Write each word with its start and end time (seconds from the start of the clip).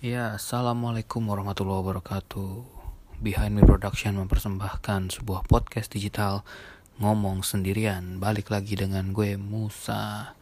Ya, 0.00 0.40
Assalamualaikum 0.40 1.28
warahmatullahi 1.28 1.84
wabarakatuh. 1.84 2.64
Behind 3.20 3.52
Me 3.52 3.60
Production 3.60 4.16
mempersembahkan 4.16 5.12
sebuah 5.12 5.44
podcast 5.44 5.92
digital 5.92 6.40
Ngomong 7.04 7.44
sendirian. 7.44 8.16
Balik 8.16 8.48
lagi 8.48 8.80
dengan 8.80 9.12
gue 9.12 9.36
Musa. 9.36 10.32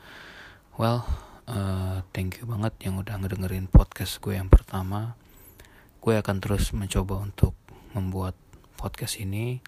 Well, 0.78 1.02
uh, 1.50 2.06
thank 2.14 2.38
you 2.38 2.46
banget 2.46 2.70
yang 2.86 3.02
udah 3.02 3.18
ngedengerin 3.18 3.66
podcast 3.66 4.22
gue 4.22 4.38
yang 4.38 4.46
pertama. 4.46 5.18
Gue 5.98 6.14
akan 6.22 6.38
terus 6.38 6.70
mencoba 6.70 7.18
untuk 7.18 7.58
membuat 7.98 8.38
podcast 8.78 9.18
ini. 9.18 9.58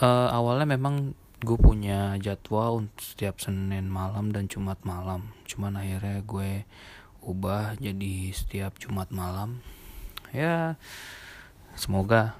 Uh, 0.00 0.32
Awalnya 0.32 0.80
memang 0.80 1.12
gue 1.44 1.60
punya 1.60 2.16
jadwal 2.16 2.88
untuk 2.88 3.04
setiap 3.04 3.36
Senin 3.36 3.84
malam 3.84 4.32
dan 4.32 4.48
Jumat 4.48 4.80
malam. 4.80 5.36
Cuman 5.44 5.76
akhirnya 5.76 6.24
gue 6.24 6.64
ubah 7.24 7.80
jadi 7.80 8.30
setiap 8.36 8.76
Jumat 8.76 9.08
malam. 9.08 9.64
Ya 10.30 10.76
semoga 11.72 12.36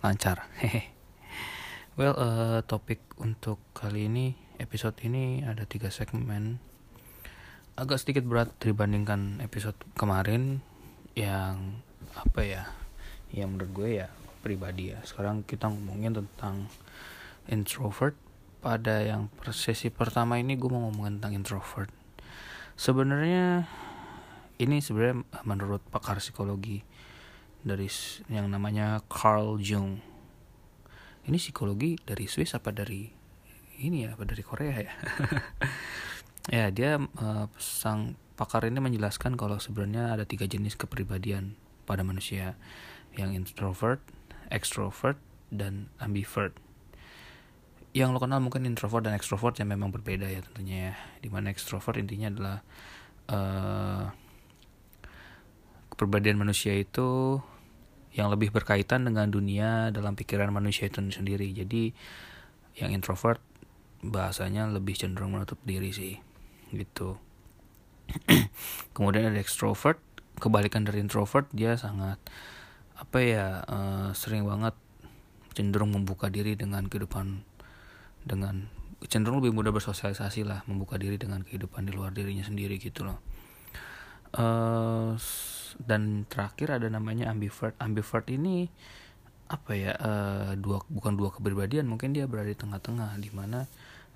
lancar. 0.00 0.48
Hehe. 0.60 0.88
Well 1.94 2.16
uh, 2.16 2.64
topik 2.64 3.04
untuk 3.20 3.60
kali 3.76 4.08
ini 4.08 4.32
episode 4.56 4.96
ini 5.04 5.44
ada 5.44 5.68
tiga 5.68 5.92
segmen. 5.92 6.56
Agak 7.76 8.00
sedikit 8.00 8.24
berat 8.24 8.52
dibandingkan 8.58 9.44
episode 9.44 9.76
kemarin 9.92 10.64
yang 11.12 11.84
apa 12.16 12.40
ya 12.44 12.62
yang 13.32 13.56
menurut 13.56 13.70
gue 13.76 13.90
ya 14.04 14.08
pribadi 14.40 14.96
ya. 14.96 15.04
Sekarang 15.04 15.44
kita 15.44 15.68
ngomongin 15.68 16.16
tentang 16.16 16.66
introvert. 17.46 18.16
Pada 18.62 19.02
yang 19.02 19.26
sesi 19.50 19.90
pertama 19.90 20.38
ini 20.38 20.54
gue 20.54 20.70
mau 20.70 20.86
ngomongin 20.86 21.18
tentang 21.18 21.34
introvert 21.34 22.01
sebenarnya 22.76 23.66
ini 24.60 24.78
sebenarnya 24.78 25.26
menurut 25.42 25.82
pakar 25.90 26.22
psikologi 26.22 26.84
dari 27.62 27.86
yang 28.30 28.50
namanya 28.50 29.02
Carl 29.06 29.58
Jung. 29.58 30.02
Ini 31.22 31.38
psikologi 31.38 31.94
dari 32.02 32.26
Swiss 32.26 32.58
apa 32.58 32.74
dari 32.74 33.06
ini 33.82 34.06
ya 34.06 34.14
apa 34.14 34.26
dari 34.26 34.42
Korea 34.42 34.76
ya? 34.78 34.94
Ya 36.50 36.74
dia 36.74 36.98
uh, 36.98 37.46
sang 37.54 38.18
pakar 38.34 38.66
ini 38.66 38.82
menjelaskan 38.82 39.38
kalau 39.38 39.62
sebenarnya 39.62 40.10
ada 40.10 40.26
tiga 40.26 40.42
jenis 40.50 40.74
kepribadian 40.74 41.54
pada 41.86 42.02
manusia 42.02 42.58
yang 43.14 43.30
introvert, 43.30 44.02
extrovert, 44.50 45.22
dan 45.54 45.86
ambivert 46.02 46.58
yang 47.92 48.16
lo 48.16 48.18
kenal 48.20 48.40
mungkin 48.40 48.64
introvert 48.64 49.04
dan 49.04 49.12
extrovert 49.12 49.60
yang 49.60 49.68
memang 49.68 49.92
berbeda 49.92 50.24
ya 50.24 50.40
tentunya 50.40 50.92
ya. 50.92 50.94
Di 51.20 51.28
mana 51.28 51.52
extrovert 51.52 52.00
intinya 52.00 52.32
adalah 52.32 52.58
uh, 53.28 54.04
kepribadian 55.92 56.40
manusia 56.40 56.72
itu 56.72 57.40
yang 58.16 58.32
lebih 58.32 58.52
berkaitan 58.52 59.08
dengan 59.08 59.28
dunia 59.28 59.92
dalam 59.92 60.16
pikiran 60.16 60.48
manusia 60.48 60.88
itu 60.88 61.04
sendiri. 61.12 61.52
Jadi 61.52 61.92
yang 62.80 62.96
introvert 62.96 63.44
bahasanya 64.00 64.66
lebih 64.72 64.96
cenderung 64.96 65.36
menutup 65.36 65.60
diri 65.68 65.92
sih 65.92 66.16
gitu. 66.72 67.20
Kemudian 68.96 69.28
ada 69.28 69.40
extrovert 69.40 70.00
kebalikan 70.40 70.82
dari 70.88 71.04
introvert 71.04 71.46
dia 71.52 71.76
sangat 71.76 72.18
apa 72.96 73.18
ya 73.20 73.46
uh, 73.68 74.10
sering 74.16 74.48
banget 74.48 74.74
cenderung 75.52 75.92
membuka 75.92 76.32
diri 76.32 76.56
dengan 76.56 76.88
kehidupan 76.88 77.44
dengan 78.22 78.70
cenderung 79.10 79.42
lebih 79.42 79.54
mudah 79.54 79.74
bersosialisasi 79.74 80.46
lah 80.46 80.62
membuka 80.70 80.94
diri 80.98 81.18
dengan 81.18 81.42
kehidupan 81.42 81.86
di 81.86 81.92
luar 81.94 82.14
dirinya 82.14 82.46
sendiri 82.46 82.78
gitu 82.78 83.02
loh. 83.06 83.18
Uh, 84.32 85.18
dan 85.84 86.24
terakhir 86.24 86.80
ada 86.80 86.88
namanya 86.88 87.28
ambivert 87.28 87.76
ambivert 87.76 88.24
ini 88.32 88.72
apa 89.52 89.72
ya 89.76 89.92
uh, 89.92 90.56
dua 90.56 90.80
bukan 90.88 91.12
dua 91.12 91.28
kepribadian 91.28 91.84
mungkin 91.84 92.16
dia 92.16 92.24
berada 92.24 92.48
di 92.48 92.56
tengah-tengah 92.56 93.12
di 93.20 93.28
mana 93.28 93.68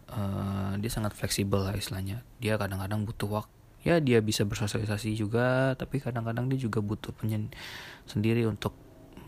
uh, 0.08 0.72
dia 0.80 0.88
sangat 0.88 1.12
fleksibel 1.12 1.60
lah 1.66 1.76
istilahnya. 1.76 2.24
Dia 2.40 2.56
kadang-kadang 2.56 3.04
butuh 3.04 3.28
waktu 3.42 3.54
ya 3.86 4.02
dia 4.02 4.18
bisa 4.18 4.42
bersosialisasi 4.42 5.14
juga 5.14 5.78
tapi 5.78 6.02
kadang-kadang 6.02 6.50
dia 6.50 6.58
juga 6.58 6.82
butuh 6.82 7.14
penyen 7.14 7.54
sendiri 8.10 8.42
untuk 8.42 8.74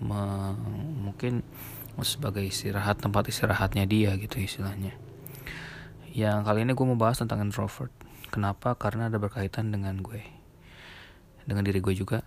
me 0.02 0.54
mungkin 0.98 1.46
sebagai 2.06 2.44
istirahat 2.46 3.02
tempat 3.02 3.26
istirahatnya 3.30 3.84
dia 3.86 4.14
gitu 4.18 4.38
istilahnya. 4.38 4.94
Yang 6.14 6.38
kali 6.46 6.58
ini 6.66 6.72
gue 6.74 6.86
mau 6.86 6.98
bahas 6.98 7.18
tentang 7.18 7.42
introvert. 7.42 7.90
Kenapa? 8.28 8.74
Karena 8.74 9.06
ada 9.06 9.16
berkaitan 9.22 9.70
dengan 9.70 9.98
gue. 10.02 10.22
Dengan 11.46 11.62
diri 11.64 11.78
gue 11.78 11.94
juga. 11.94 12.22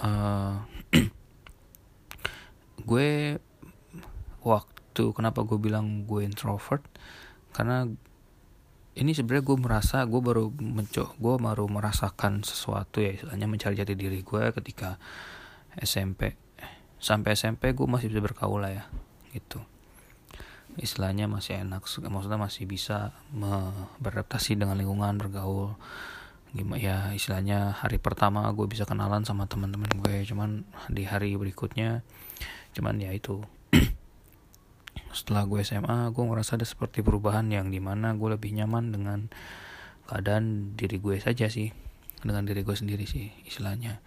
Uh, 0.00 0.64
gue 2.88 3.38
waktu 4.42 5.04
kenapa 5.14 5.44
gue 5.44 5.58
bilang 5.60 6.08
gue 6.08 6.24
introvert? 6.24 6.84
Karena 7.52 7.88
ini 8.98 9.14
sebenarnya 9.14 9.44
gue 9.46 9.58
merasa 9.62 9.96
gue 10.04 10.18
baru 10.18 10.50
mencoba 10.58 11.14
gue 11.14 11.34
baru 11.38 11.64
merasakan 11.70 12.42
sesuatu 12.42 12.98
ya 12.98 13.14
istilahnya 13.14 13.46
mencari 13.46 13.78
jati 13.78 13.94
diri 13.94 14.26
gue 14.26 14.44
ketika 14.50 14.98
SMP 15.78 16.34
sampai 16.98 17.38
SMP 17.38 17.70
gue 17.74 17.86
masih 17.86 18.10
bisa 18.10 18.22
berkaul 18.22 18.62
lah 18.62 18.74
ya 18.74 18.84
gitu. 19.32 19.62
Istilahnya 20.78 21.26
masih 21.26 21.62
enak 21.66 21.82
maksudnya 21.82 22.38
masih 22.38 22.66
bisa 22.66 23.14
beradaptasi 23.98 24.58
dengan 24.58 24.78
lingkungan 24.78 25.18
bergaul. 25.18 25.74
Gimana 26.54 26.80
ya 26.80 26.96
istilahnya 27.12 27.76
hari 27.76 28.00
pertama 28.00 28.46
gue 28.56 28.66
bisa 28.66 28.88
kenalan 28.88 29.20
sama 29.26 29.44
teman-teman 29.44 29.90
gue 30.00 30.24
cuman 30.24 30.64
di 30.88 31.04
hari 31.06 31.34
berikutnya 31.34 32.02
cuman 32.74 32.98
ya 32.98 33.14
itu. 33.14 33.42
Setelah 35.18 35.46
gue 35.46 35.60
SMA 35.62 36.10
gue 36.14 36.24
ngerasa 36.24 36.58
ada 36.58 36.66
seperti 36.66 37.02
perubahan 37.02 37.46
yang 37.50 37.70
di 37.70 37.78
mana 37.82 38.14
gue 38.14 38.28
lebih 38.34 38.54
nyaman 38.54 38.94
dengan 38.94 39.28
keadaan 40.08 40.72
diri 40.72 40.96
gue 40.96 41.20
saja 41.20 41.52
sih 41.52 41.68
dengan 42.24 42.48
diri 42.48 42.64
gue 42.64 42.74
sendiri 42.74 43.04
sih 43.04 43.30
istilahnya. 43.44 44.00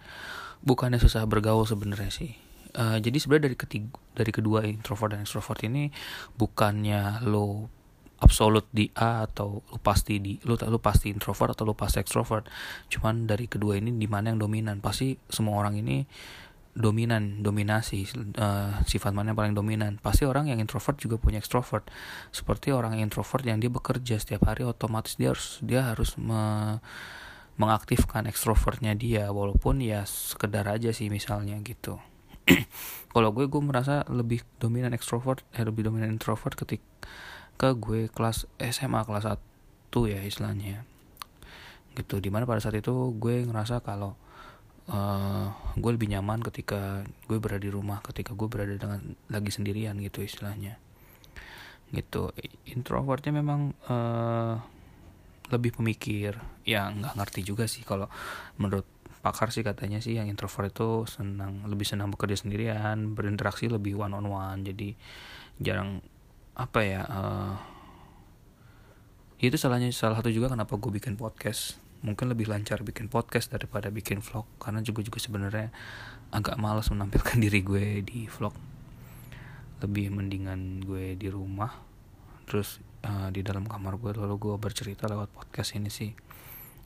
Bukannya 0.66 0.98
susah 0.98 1.26
bergaul 1.30 1.66
sebenarnya 1.66 2.10
sih 2.10 2.41
uh, 2.76 2.98
jadi 2.98 3.16
sebenarnya 3.16 3.44
dari 3.52 3.56
ketiga 3.58 3.88
dari 4.12 4.32
kedua 4.32 4.64
introvert 4.68 5.16
dan 5.16 5.24
extrovert 5.24 5.60
ini 5.64 5.88
bukannya 6.36 7.24
lo 7.28 7.68
absolut 8.22 8.70
di 8.70 8.86
A 8.94 9.26
atau 9.26 9.66
lu 9.66 9.78
pasti 9.82 10.22
di 10.22 10.38
lu 10.46 10.54
lu 10.54 10.78
pasti 10.78 11.10
introvert 11.10 11.58
atau 11.58 11.66
lu 11.66 11.74
pasti 11.74 11.98
extrovert. 11.98 12.46
Cuman 12.86 13.26
dari 13.26 13.50
kedua 13.50 13.74
ini 13.74 13.90
di 13.98 14.06
mana 14.06 14.30
yang 14.30 14.38
dominan? 14.38 14.78
Pasti 14.78 15.18
semua 15.26 15.58
orang 15.58 15.74
ini 15.82 16.06
dominan 16.72 17.44
dominasi 17.44 18.08
uh, 18.40 18.80
sifat 18.86 19.12
mana 19.12 19.34
yang 19.34 19.38
paling 19.42 19.56
dominan. 19.58 19.98
Pasti 19.98 20.22
orang 20.22 20.48
yang 20.48 20.62
introvert 20.62 20.96
juga 21.02 21.18
punya 21.18 21.42
extrovert. 21.42 21.90
Seperti 22.30 22.70
orang 22.70 22.94
yang 22.94 23.10
introvert 23.10 23.42
yang 23.42 23.58
dia 23.58 23.68
bekerja 23.68 24.22
setiap 24.22 24.46
hari 24.46 24.62
otomatis 24.62 25.18
dia 25.18 25.34
harus 25.34 25.58
dia 25.58 25.80
harus 25.90 26.14
me, 26.14 26.78
mengaktifkan 27.58 28.30
extrovertnya 28.30 28.94
dia. 28.94 29.34
Walaupun 29.34 29.82
ya 29.82 30.06
sekedar 30.06 30.70
aja 30.70 30.94
sih 30.94 31.10
misalnya 31.10 31.58
gitu 31.66 31.98
kalau 33.14 33.30
gue 33.30 33.46
gue 33.46 33.62
merasa 33.62 34.02
lebih 34.10 34.42
dominan 34.58 34.96
extrovert 34.96 35.46
eh, 35.54 35.62
lebih 35.62 35.86
dominan 35.86 36.10
introvert 36.10 36.58
ketika 36.58 37.76
gue 37.76 38.10
kelas 38.10 38.50
SMA 38.58 39.00
kelas 39.06 39.24
1 39.28 40.12
ya 40.12 40.20
istilahnya. 40.24 40.82
Gitu 41.92 42.18
di 42.18 42.30
mana 42.32 42.48
pada 42.48 42.58
saat 42.58 42.78
itu 42.78 43.12
gue 43.20 43.44
ngerasa 43.44 43.84
kalau 43.84 44.16
uh, 44.90 45.52
gue 45.76 45.90
lebih 45.92 46.10
nyaman 46.10 46.40
ketika 46.42 47.04
gue 47.28 47.38
berada 47.38 47.62
di 47.62 47.70
rumah 47.70 48.00
ketika 48.02 48.32
gue 48.32 48.48
berada 48.48 48.74
dengan 48.74 49.14
lagi 49.30 49.50
sendirian 49.52 49.94
gitu 50.00 50.24
istilahnya. 50.24 50.80
Gitu 51.92 52.32
introvertnya 52.72 53.36
memang 53.36 53.76
uh, 53.86 54.56
lebih 55.52 55.76
pemikir. 55.76 56.40
Ya 56.64 56.88
nggak 56.88 57.14
ngerti 57.20 57.40
juga 57.44 57.68
sih 57.68 57.84
kalau 57.84 58.08
menurut 58.56 58.88
pakar 59.22 59.54
sih 59.54 59.62
katanya 59.62 60.02
sih 60.02 60.18
yang 60.18 60.26
introvert 60.26 60.74
itu 60.74 61.06
senang 61.06 61.62
lebih 61.70 61.86
senang 61.86 62.10
bekerja 62.10 62.42
sendirian 62.42 63.14
berinteraksi 63.14 63.70
lebih 63.70 63.94
one 63.94 64.18
on 64.18 64.26
one 64.26 64.66
jadi 64.66 64.98
jarang 65.62 66.02
apa 66.58 66.80
ya 66.82 67.02
uh, 67.06 67.54
itu 69.42 69.58
salahnya 69.58 69.90
salah 69.90 70.22
satu 70.22 70.30
juga 70.30 70.54
kenapa 70.54 70.78
gue 70.78 71.02
bikin 71.02 71.18
podcast. 71.18 71.74
Mungkin 72.06 72.30
lebih 72.30 72.46
lancar 72.46 72.86
bikin 72.86 73.10
podcast 73.10 73.50
daripada 73.50 73.90
bikin 73.90 74.22
vlog 74.22 74.46
karena 74.62 74.78
juga 74.86 75.02
juga 75.02 75.18
sebenarnya 75.18 75.74
agak 76.30 76.62
malas 76.62 76.86
menampilkan 76.94 77.38
diri 77.50 77.58
gue 77.66 78.06
di 78.06 78.30
vlog. 78.30 78.54
Lebih 79.82 80.14
mendingan 80.14 80.86
gue 80.86 81.18
di 81.18 81.26
rumah 81.26 81.74
terus 82.46 82.78
uh, 83.02 83.34
di 83.34 83.42
dalam 83.42 83.66
kamar 83.66 83.98
gue 83.98 84.14
lalu 84.14 84.38
gue 84.38 84.54
bercerita 84.62 85.10
lewat 85.10 85.34
podcast 85.34 85.74
ini 85.74 85.90
sih. 85.90 86.14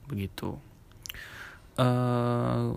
Begitu 0.09 0.76
uh, 1.77 2.75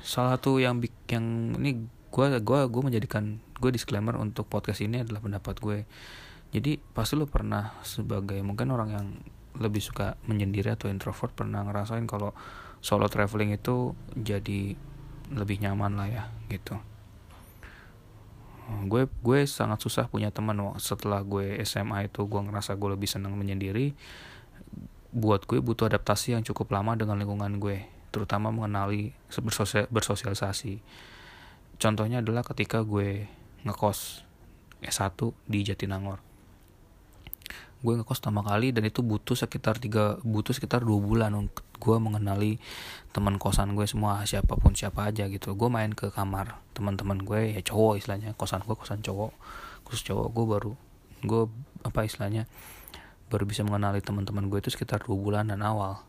salah 0.00 0.38
satu 0.38 0.62
yang 0.62 0.78
yang 1.10 1.58
ini 1.58 1.90
gue 2.14 2.26
gua 2.40 2.70
gue 2.70 2.82
menjadikan 2.82 3.42
gue 3.58 3.70
disclaimer 3.74 4.14
untuk 4.16 4.46
podcast 4.46 4.80
ini 4.80 5.02
adalah 5.02 5.20
pendapat 5.20 5.58
gue. 5.58 5.78
Jadi 6.54 6.78
pasti 6.78 7.18
lo 7.18 7.26
pernah 7.26 7.74
sebagai 7.82 8.38
mungkin 8.40 8.70
orang 8.72 8.88
yang 8.94 9.06
lebih 9.58 9.82
suka 9.82 10.14
menyendiri 10.28 10.72
atau 10.72 10.86
introvert 10.88 11.32
pernah 11.32 11.64
ngerasain 11.64 12.06
kalau 12.06 12.36
solo 12.84 13.08
traveling 13.08 13.56
itu 13.56 13.96
jadi 14.14 14.76
lebih 15.32 15.58
nyaman 15.58 15.98
lah 15.98 16.08
ya 16.08 16.24
gitu. 16.52 16.78
Gue 18.86 19.10
gue 19.22 19.38
sangat 19.46 19.82
susah 19.82 20.06
punya 20.06 20.30
teman 20.30 20.58
setelah 20.78 21.22
gue 21.26 21.58
SMA 21.66 22.06
itu 22.06 22.22
gue 22.24 22.40
ngerasa 22.40 22.78
gue 22.78 22.88
lebih 22.94 23.10
senang 23.10 23.34
menyendiri. 23.34 23.96
Buat 25.10 25.48
gue 25.50 25.58
butuh 25.58 25.90
adaptasi 25.90 26.36
yang 26.36 26.44
cukup 26.46 26.70
lama 26.70 26.94
dengan 26.94 27.18
lingkungan 27.18 27.58
gue 27.58 27.95
terutama 28.10 28.52
mengenali 28.52 29.12
bersosial, 29.42 29.86
bersosialisasi. 29.90 30.80
Contohnya 31.76 32.24
adalah 32.24 32.42
ketika 32.42 32.80
gue 32.82 33.28
ngekos 33.66 34.24
S1 34.80 35.18
di 35.44 35.60
Jatinangor. 35.66 36.24
Gue 37.84 38.00
ngekos 38.00 38.18
pertama 38.18 38.40
kali 38.40 38.72
dan 38.72 38.88
itu 38.88 39.04
butuh 39.04 39.36
sekitar 39.36 39.76
tiga 39.76 40.16
butuh 40.24 40.56
sekitar 40.56 40.82
dua 40.82 40.96
bulan 40.96 41.36
untuk 41.36 41.62
gue 41.76 41.96
mengenali 42.00 42.56
teman 43.12 43.36
kosan 43.36 43.76
gue 43.76 43.84
semua 43.84 44.24
siapa 44.24 44.56
pun 44.56 44.72
siapa 44.72 45.12
aja 45.12 45.28
gitu. 45.28 45.52
Gue 45.52 45.68
main 45.68 45.92
ke 45.92 46.08
kamar 46.08 46.56
teman-teman 46.72 47.20
gue 47.20 47.52
ya 47.52 47.60
cowok 47.60 48.00
istilahnya 48.00 48.32
kosan 48.36 48.64
gue 48.64 48.76
kosan 48.76 49.04
cowok 49.04 49.32
khusus 49.86 50.02
cowok 50.08 50.28
gue 50.34 50.44
baru 50.44 50.72
gue 51.24 51.42
apa 51.86 52.04
istilahnya 52.04 52.44
baru 53.32 53.48
bisa 53.48 53.62
mengenali 53.66 54.02
teman-teman 54.02 54.50
gue 54.50 54.58
itu 54.60 54.70
sekitar 54.74 55.06
dua 55.06 55.16
bulan 55.16 55.50
dan 55.50 55.62
awal 55.62 56.02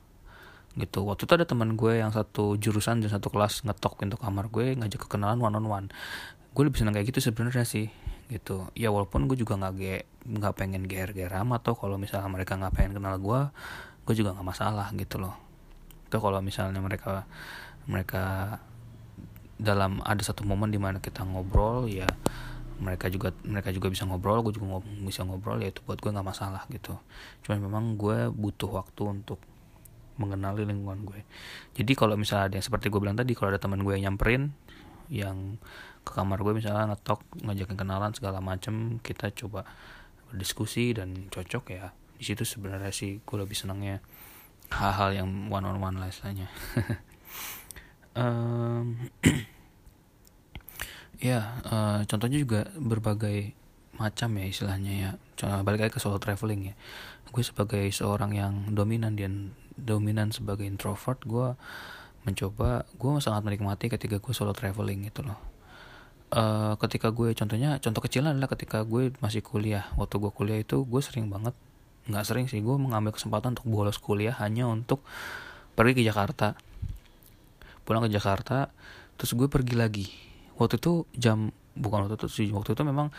gitu. 0.77 1.03
Waktu 1.03 1.25
itu 1.25 1.33
ada 1.33 1.45
teman 1.49 1.73
gue 1.73 1.99
yang 1.99 2.13
satu 2.13 2.55
jurusan 2.55 3.01
dan 3.01 3.09
satu 3.09 3.33
kelas 3.33 3.65
ngetok 3.65 3.99
pintu 3.99 4.15
kamar 4.15 4.47
gue 4.53 4.77
ngajak 4.77 5.09
kenalan 5.09 5.41
one 5.41 5.57
on 5.57 5.65
one 5.67 5.87
gue 6.57 6.63
lebih 6.65 6.81
seneng 6.81 6.97
kayak 6.97 7.13
gitu 7.13 7.29
sebenarnya 7.29 7.65
sih 7.69 7.89
gitu. 8.33 8.69
Ya 8.73 8.89
walaupun 8.89 9.29
gue 9.29 9.37
juga 9.37 9.57
nggak 9.57 9.73
ge 9.77 10.05
nggak 10.25 10.53
pengen 10.57 10.89
ger 10.89 11.13
ger 11.13 11.29
amat 11.45 11.65
atau 11.65 11.77
kalau 11.77 12.01
misalnya 12.01 12.25
mereka 12.29 12.57
nggak 12.57 12.73
pengen 12.73 12.97
kenal 12.97 13.17
gue 13.21 13.39
gue 14.09 14.13
juga 14.17 14.33
nggak 14.33 14.47
masalah 14.47 14.89
gitu 14.97 15.21
loh. 15.21 15.37
Itu 16.09 16.17
kalau 16.17 16.41
misalnya 16.41 16.81
mereka 16.81 17.29
mereka 17.85 18.57
dalam 19.57 20.01
ada 20.05 20.21
satu 20.21 20.45
momen 20.45 20.69
di 20.69 20.77
mana 20.77 21.01
kita 21.01 21.25
ngobrol 21.25 21.89
ya 21.89 22.05
mereka 22.77 23.09
juga 23.09 23.33
mereka 23.41 23.73
juga 23.73 23.89
bisa 23.89 24.05
ngobrol 24.05 24.45
gue 24.45 24.53
juga 24.53 24.77
ngob 24.77 24.85
bisa 25.01 25.25
ngobrol 25.25 25.57
ya 25.65 25.73
itu 25.73 25.81
buat 25.81 25.97
gue 25.97 26.09
nggak 26.13 26.27
masalah 26.27 26.65
gitu. 26.69 26.97
Cuman 27.45 27.57
memang 27.61 27.83
gue 27.97 28.29
butuh 28.33 28.81
waktu 28.81 29.01
untuk 29.17 29.41
mengenali 30.17 30.65
lingkungan 30.65 31.05
gue. 31.05 31.21
Jadi 31.77 31.91
kalau 31.93 32.17
misalnya 32.17 32.51
ada 32.51 32.55
yang 32.59 32.65
seperti 32.65 32.89
gue 32.89 32.99
bilang 33.01 33.17
tadi 33.17 33.33
kalau 33.37 33.53
ada 33.53 33.61
teman 33.61 33.81
gue 33.81 33.93
yang 33.97 34.13
nyamperin 34.13 34.53
yang 35.07 35.61
ke 36.03 36.11
kamar 36.11 36.39
gue 36.43 36.53
misalnya 36.55 36.95
ngetok 36.95 37.23
ngajakin 37.43 37.77
kenalan 37.79 38.11
segala 38.11 38.39
macem 38.43 38.99
kita 38.99 39.31
coba 39.31 39.63
berdiskusi 40.27 40.91
dan 40.91 41.31
cocok 41.31 41.63
ya 41.71 41.95
di 42.17 42.23
situ 42.25 42.43
sebenarnya 42.43 42.91
sih 42.91 43.21
gue 43.23 43.37
lebih 43.37 43.55
senangnya 43.55 44.01
hal-hal 44.73 45.15
yang 45.15 45.29
one 45.47 45.63
on 45.63 45.77
one 45.79 45.97
lah 45.99 46.09
istilahnya. 46.11 46.47
Um, 48.17 49.13
ya 51.29 51.61
uh, 51.69 52.01
contohnya 52.09 52.41
juga 52.41 52.65
berbagai 52.73 53.53
macam 53.93 54.33
ya 54.41 54.45
istilahnya 54.49 54.93
ya. 54.97 55.09
Balik 55.61 55.85
lagi 55.85 55.93
ke 55.93 56.01
soal 56.01 56.17
traveling 56.17 56.73
ya. 56.73 56.75
Gue 57.29 57.45
sebagai 57.45 57.85
seorang 57.93 58.33
yang 58.33 58.73
dominan 58.73 59.13
dan 59.13 59.53
dominan 59.77 60.33
sebagai 60.33 60.65
introvert 60.65 61.21
gue 61.23 61.53
mencoba 62.27 62.83
gue 62.99 63.09
sangat 63.23 63.47
menikmati 63.47 63.87
ketika 63.87 64.19
gue 64.19 64.33
solo 64.35 64.51
traveling 64.51 65.07
gitu 65.07 65.23
loh. 65.23 65.39
Uh, 66.27 66.75
ketika 66.83 67.15
gue 67.15 67.31
contohnya 67.31 67.79
contoh 67.79 68.03
kecilnya 68.03 68.35
adalah 68.35 68.51
ketika 68.51 68.83
gue 68.83 69.15
masih 69.23 69.39
kuliah. 69.39 69.87
Waktu 69.95 70.19
gue 70.19 70.31
kuliah 70.35 70.59
itu 70.59 70.83
gue 70.83 70.99
sering 70.99 71.31
banget 71.31 71.55
nggak 72.07 72.23
sering 72.27 72.45
sih 72.51 72.59
gue 72.59 72.75
mengambil 72.75 73.15
kesempatan 73.15 73.55
untuk 73.55 73.67
bolos 73.67 73.99
kuliah 73.99 74.35
hanya 74.43 74.67
untuk 74.67 74.99
pergi 75.79 75.93
ke 75.95 76.03
Jakarta. 76.03 76.59
Pulang 77.87 78.03
ke 78.03 78.11
Jakarta 78.11 78.67
terus 79.15 79.31
gue 79.31 79.47
pergi 79.47 79.75
lagi. 79.79 80.07
Waktu 80.59 80.83
itu 80.83 81.07
jam 81.15 81.55
bukan 81.77 82.09
waktu 82.09 82.17
itu 82.19 82.27
sih 82.27 82.49
waktu 82.51 82.73
itu 82.73 82.83
memang 82.83 83.13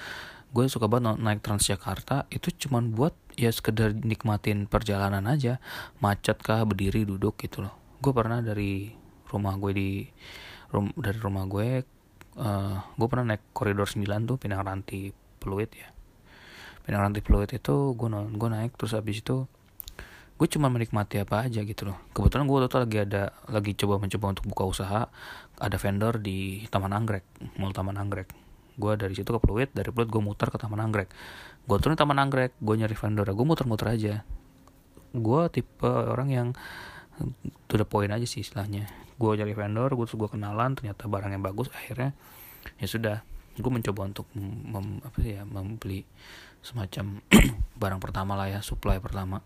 gue 0.53 0.65
suka 0.67 0.91
banget 0.91 1.21
naik 1.21 1.41
Transjakarta 1.45 2.27
itu 2.33 2.49
cuman 2.67 2.93
buat 2.93 3.15
ya 3.39 3.55
sekedar 3.55 3.95
nikmatin 3.95 4.67
perjalanan 4.67 5.23
aja. 5.31 5.63
Macet 6.03 6.43
kah 6.43 6.67
berdiri 6.67 7.07
duduk 7.07 7.39
gitu 7.39 7.63
loh. 7.63 7.75
Gue 8.03 8.11
pernah 8.11 8.43
dari 8.43 8.91
rumah 9.31 9.55
gue 9.55 9.73
di 9.73 9.91
rum, 10.75 10.91
dari 10.99 11.19
rumah 11.23 11.47
gue 11.47 11.87
uh, 12.43 12.77
gue 12.99 13.07
pernah 13.07 13.35
naik 13.35 13.55
koridor 13.55 13.87
9 13.87 14.03
tuh 14.27 14.37
Pinang 14.43 14.67
Ranti 14.67 15.15
Peluit 15.39 15.71
ya. 15.71 15.89
Pinang 16.83 17.07
Ranti 17.07 17.23
Peluit 17.23 17.49
itu 17.55 17.95
gue 17.95 18.09
gue 18.11 18.49
naik 18.51 18.75
terus 18.75 18.99
habis 18.99 19.23
itu 19.23 19.47
gue 20.39 20.47
cuma 20.51 20.71
menikmati 20.71 21.23
apa 21.23 21.47
aja 21.47 21.63
gitu 21.63 21.87
loh. 21.87 21.99
Kebetulan 22.11 22.51
gue 22.51 22.59
itu 22.67 22.79
lagi 22.79 22.99
ada 23.07 23.23
lagi 23.47 23.73
coba 23.79 24.03
mencoba 24.03 24.27
untuk 24.35 24.45
buka 24.51 24.65
usaha 24.67 25.01
ada 25.59 25.77
vendor 25.79 26.19
di 26.19 26.67
Taman 26.67 26.91
Anggrek 26.91 27.27
mall 27.59 27.75
Taman 27.75 27.99
Anggrek 27.99 28.48
gue 28.79 28.93
dari 28.95 29.15
situ 29.19 29.27
ke 29.29 29.41
Pluit 29.43 29.69
dari 29.75 29.91
Pluit 29.91 30.07
gue 30.07 30.23
muter 30.23 30.49
ke 30.49 30.57
Taman 30.57 30.79
Anggrek. 30.79 31.11
Gue 31.67 31.77
turun 31.83 31.99
Taman 31.99 32.17
Anggrek 32.17 32.55
gue 32.63 32.75
nyari 32.79 32.95
vendor 32.95 33.27
gue 33.27 33.47
muter-muter 33.47 33.87
aja. 33.91 34.15
Gue 35.13 35.51
tipe 35.51 35.91
orang 35.91 36.31
yang 36.31 36.49
to 37.67 37.75
the 37.75 37.85
point 37.85 38.15
aja 38.15 38.25
sih 38.25 38.47
istilahnya. 38.47 38.87
Gue 39.19 39.35
cari 39.35 39.53
vendor 39.53 39.91
gue 39.99 40.07
gue 40.07 40.29
kenalan 40.31 40.79
ternyata 40.79 41.11
barang 41.11 41.35
yang 41.35 41.43
bagus 41.43 41.69
akhirnya 41.75 42.15
ya 42.79 42.87
sudah. 42.87 43.17
Gue 43.59 43.75
mencoba 43.75 44.07
untuk 44.07 44.31
mem, 44.39 45.03
apa 45.03 45.19
sih 45.19 45.35
ya 45.35 45.43
membeli 45.43 46.07
semacam 46.63 47.19
barang 47.83 47.99
pertama 47.99 48.39
lah 48.39 48.47
ya 48.47 48.61
supply 48.63 49.03
pertama. 49.03 49.43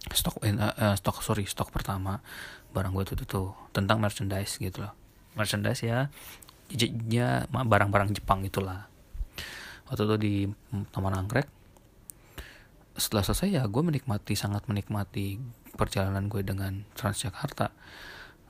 Stok 0.00 0.40
uh, 0.40 0.96
stok 0.96 1.20
sorry 1.20 1.44
stok 1.44 1.68
pertama 1.68 2.24
barang 2.72 2.96
gue 2.96 3.04
itu 3.12 3.28
tuh 3.28 3.52
tentang 3.76 4.00
merchandise 4.00 4.56
gitu 4.56 4.88
loh. 4.88 4.96
Merchandise 5.36 5.84
ya 5.84 6.08
ya 7.10 7.46
barang-barang 7.50 8.14
Jepang 8.14 8.46
itulah. 8.46 8.86
Waktu 9.90 10.02
itu 10.06 10.16
di 10.22 10.34
Taman 10.94 11.18
Anggrek 11.18 11.50
setelah 13.00 13.24
selesai 13.24 13.48
ya 13.48 13.62
gue 13.64 13.82
menikmati 13.82 14.36
sangat 14.36 14.68
menikmati 14.68 15.40
perjalanan 15.74 16.28
gue 16.28 16.44
dengan 16.44 16.84
Transjakarta. 16.92 17.72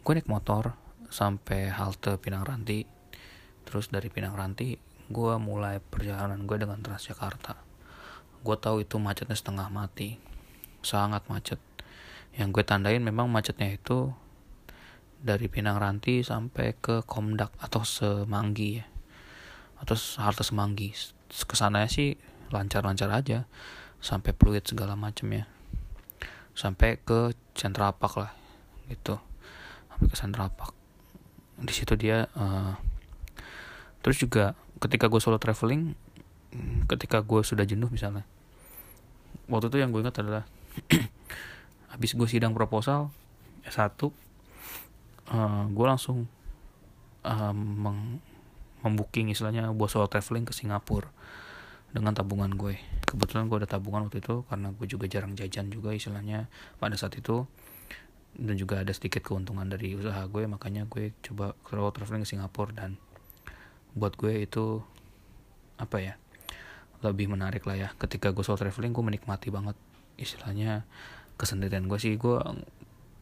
Gue 0.02 0.18
naik 0.18 0.26
motor 0.26 0.74
sampai 1.12 1.70
halte 1.70 2.18
Pinang 2.18 2.42
Ranti. 2.42 2.82
Terus 3.62 3.92
dari 3.94 4.10
Pinang 4.10 4.34
Ranti 4.34 4.74
gue 5.10 5.34
mulai 5.38 5.78
perjalanan 5.78 6.44
gue 6.44 6.56
dengan 6.58 6.82
Transjakarta. 6.82 7.54
Gue 8.40 8.56
tahu 8.56 8.82
itu 8.82 8.98
macetnya 8.98 9.38
setengah 9.38 9.70
mati. 9.70 10.18
Sangat 10.82 11.28
macet. 11.30 11.60
Yang 12.34 12.60
gue 12.60 12.64
tandain 12.66 13.02
memang 13.02 13.30
macetnya 13.30 13.70
itu 13.70 14.10
dari 15.20 15.46
Pinang 15.52 15.76
Ranti 15.76 16.24
sampai 16.24 16.76
ke 16.80 17.04
Komdak 17.04 17.52
atau 17.60 17.84
Semanggi 17.84 18.80
ya. 18.80 18.86
Atau 19.80 19.96
halte 20.20 20.42
Semanggi. 20.42 20.92
Ke 21.28 21.54
sana 21.54 21.84
sih 21.86 22.16
lancar-lancar 22.50 23.12
aja. 23.12 23.44
Sampai 24.00 24.32
Pluit 24.32 24.64
segala 24.64 24.96
macem 24.96 25.28
ya. 25.32 25.44
Sampai 26.56 27.00
ke 27.00 27.36
Centrapak 27.52 28.16
lah 28.16 28.32
gitu. 28.88 29.20
Sampai 29.92 30.06
ke 30.08 30.16
Centrapak 30.16 30.80
di 31.60 31.72
situ 31.76 31.92
dia 31.92 32.24
uh, 32.32 32.72
terus 34.00 34.16
juga 34.16 34.56
ketika 34.80 35.12
gue 35.12 35.20
solo 35.20 35.36
traveling 35.36 35.92
ketika 36.88 37.20
gue 37.20 37.44
sudah 37.44 37.68
jenuh 37.68 37.92
misalnya 37.92 38.24
waktu 39.46 39.68
itu 39.68 39.76
yang 39.78 39.92
gue 39.92 40.00
ingat 40.00 40.24
adalah 40.24 40.48
habis 41.92 42.16
gue 42.16 42.24
sidang 42.26 42.56
proposal 42.56 43.12
S1 43.68 43.92
uh, 45.30 45.38
eh, 45.38 45.62
gue 45.70 45.86
langsung 45.86 46.26
uh, 47.24 47.54
meng 47.54 48.20
membooking 48.80 49.28
istilahnya 49.28 49.68
buat 49.76 49.92
solo 49.92 50.08
traveling 50.08 50.48
ke 50.48 50.56
Singapura 50.56 51.12
dengan 51.92 52.16
tabungan 52.16 52.48
gue. 52.56 52.80
Kebetulan 53.04 53.50
gue 53.52 53.60
ada 53.60 53.68
tabungan 53.68 54.08
waktu 54.08 54.24
itu 54.24 54.46
karena 54.48 54.72
gue 54.72 54.86
juga 54.88 55.04
jarang 55.04 55.36
jajan 55.36 55.68
juga 55.68 55.92
istilahnya 55.92 56.48
pada 56.80 56.96
saat 56.96 57.12
itu. 57.20 57.44
Dan 58.30 58.54
juga 58.56 58.80
ada 58.80 58.94
sedikit 58.94 59.26
keuntungan 59.26 59.66
dari 59.66 59.98
usaha 59.98 60.22
gue 60.30 60.46
makanya 60.46 60.86
gue 60.86 61.12
coba 61.20 61.52
traveling 61.68 62.24
ke 62.24 62.30
Singapura 62.30 62.72
dan 62.72 62.96
buat 63.92 64.14
gue 64.14 64.46
itu 64.46 64.80
apa 65.76 65.98
ya 65.98 66.14
lebih 67.04 67.28
menarik 67.28 67.68
lah 67.68 67.76
ya. 67.76 67.88
Ketika 68.00 68.32
gue 68.32 68.40
solo 68.40 68.56
traveling 68.56 68.96
gue 68.96 69.04
menikmati 69.04 69.52
banget 69.52 69.76
istilahnya 70.16 70.88
kesendirian 71.36 71.84
gue 71.84 72.00
sih. 72.00 72.16
Gue 72.16 72.40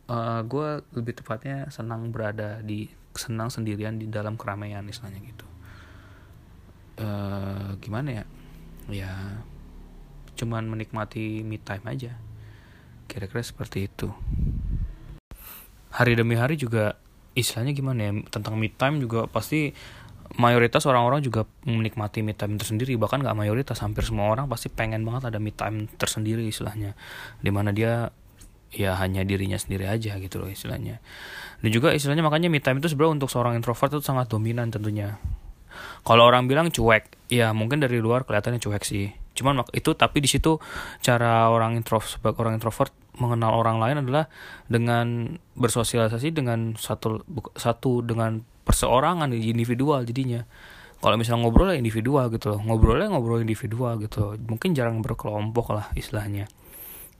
uh, 0.08 0.40
gue 0.42 0.82
lebih 0.96 1.20
tepatnya 1.20 1.68
senang 1.68 2.08
berada 2.10 2.64
di 2.64 2.88
senang 3.14 3.52
sendirian 3.52 4.00
di 4.00 4.08
dalam 4.08 4.34
keramaian 4.34 4.84
istilahnya 4.88 5.20
gitu. 5.22 5.46
Uh, 6.98 7.78
gimana 7.78 8.22
ya? 8.22 8.24
Ya 8.88 9.12
cuman 10.38 10.66
menikmati 10.66 11.44
me 11.44 11.60
time 11.60 11.84
aja. 11.86 12.12
Kira-kira 13.10 13.42
seperti 13.44 13.88
itu. 13.90 14.08
Hari 15.94 16.14
demi 16.14 16.36
hari 16.36 16.54
juga 16.54 16.98
istilahnya 17.34 17.74
gimana 17.74 18.00
ya? 18.00 18.12
Tentang 18.30 18.54
me 18.54 18.70
time 18.70 19.02
juga 19.02 19.26
pasti 19.26 19.72
mayoritas 20.36 20.84
orang-orang 20.84 21.24
juga 21.24 21.48
menikmati 21.64 22.20
me 22.20 22.36
time 22.36 22.60
tersendiri. 22.60 22.94
Bahkan 23.00 23.24
gak 23.24 23.38
mayoritas 23.38 23.80
hampir 23.80 24.04
semua 24.04 24.28
orang 24.30 24.46
pasti 24.46 24.68
pengen 24.68 25.02
banget 25.02 25.32
ada 25.32 25.38
me 25.40 25.50
time 25.50 25.88
tersendiri 25.98 26.44
istilahnya. 26.46 26.94
Di 27.40 27.50
mana 27.50 27.74
dia 27.74 28.12
ya 28.72 28.96
hanya 29.00 29.24
dirinya 29.24 29.56
sendiri 29.56 29.88
aja 29.88 30.16
gitu 30.20 30.40
loh 30.40 30.48
istilahnya. 30.50 31.00
Dan 31.64 31.70
juga 31.72 31.90
istilahnya 31.96 32.22
makanya 32.22 32.52
me 32.52 32.60
time 32.60 32.78
itu 32.78 32.92
sebenarnya 32.92 33.24
untuk 33.24 33.30
seorang 33.32 33.56
introvert 33.56 33.98
itu 33.98 34.04
sangat 34.04 34.28
dominan 34.28 34.68
tentunya. 34.68 35.16
Kalau 36.04 36.24
orang 36.26 36.46
bilang 36.48 36.68
cuek 36.72 37.30
ya 37.32 37.52
mungkin 37.56 37.80
dari 37.80 37.98
luar 38.00 38.24
kelihatannya 38.28 38.60
cuek 38.60 38.84
sih. 38.84 39.10
Cuman 39.36 39.62
itu 39.72 39.94
tapi 39.94 40.18
di 40.18 40.28
situ 40.28 40.58
cara 41.00 41.48
orang 41.48 41.78
introvert 41.78 42.18
sebagai 42.18 42.38
orang 42.42 42.58
introvert 42.58 42.92
mengenal 43.18 43.58
orang 43.58 43.82
lain 43.82 44.06
adalah 44.06 44.30
dengan 44.70 45.36
bersosialisasi 45.58 46.30
dengan 46.30 46.78
satu 46.78 47.26
satu 47.58 48.06
dengan 48.06 48.42
perseorangan 48.62 49.32
individual 49.34 50.04
jadinya. 50.04 50.44
Kalau 50.98 51.14
misalnya 51.14 51.46
ngobrol 51.46 51.70
ya 51.70 51.78
individual 51.78 52.26
gitu 52.34 52.58
loh. 52.58 52.60
Ngobrolnya 52.62 53.06
ngobrol 53.14 53.38
individual 53.42 54.02
gitu 54.02 54.34
mungkin 54.50 54.74
jarang 54.74 54.98
berkelompok 54.98 55.70
lah 55.70 55.86
istilahnya 55.94 56.50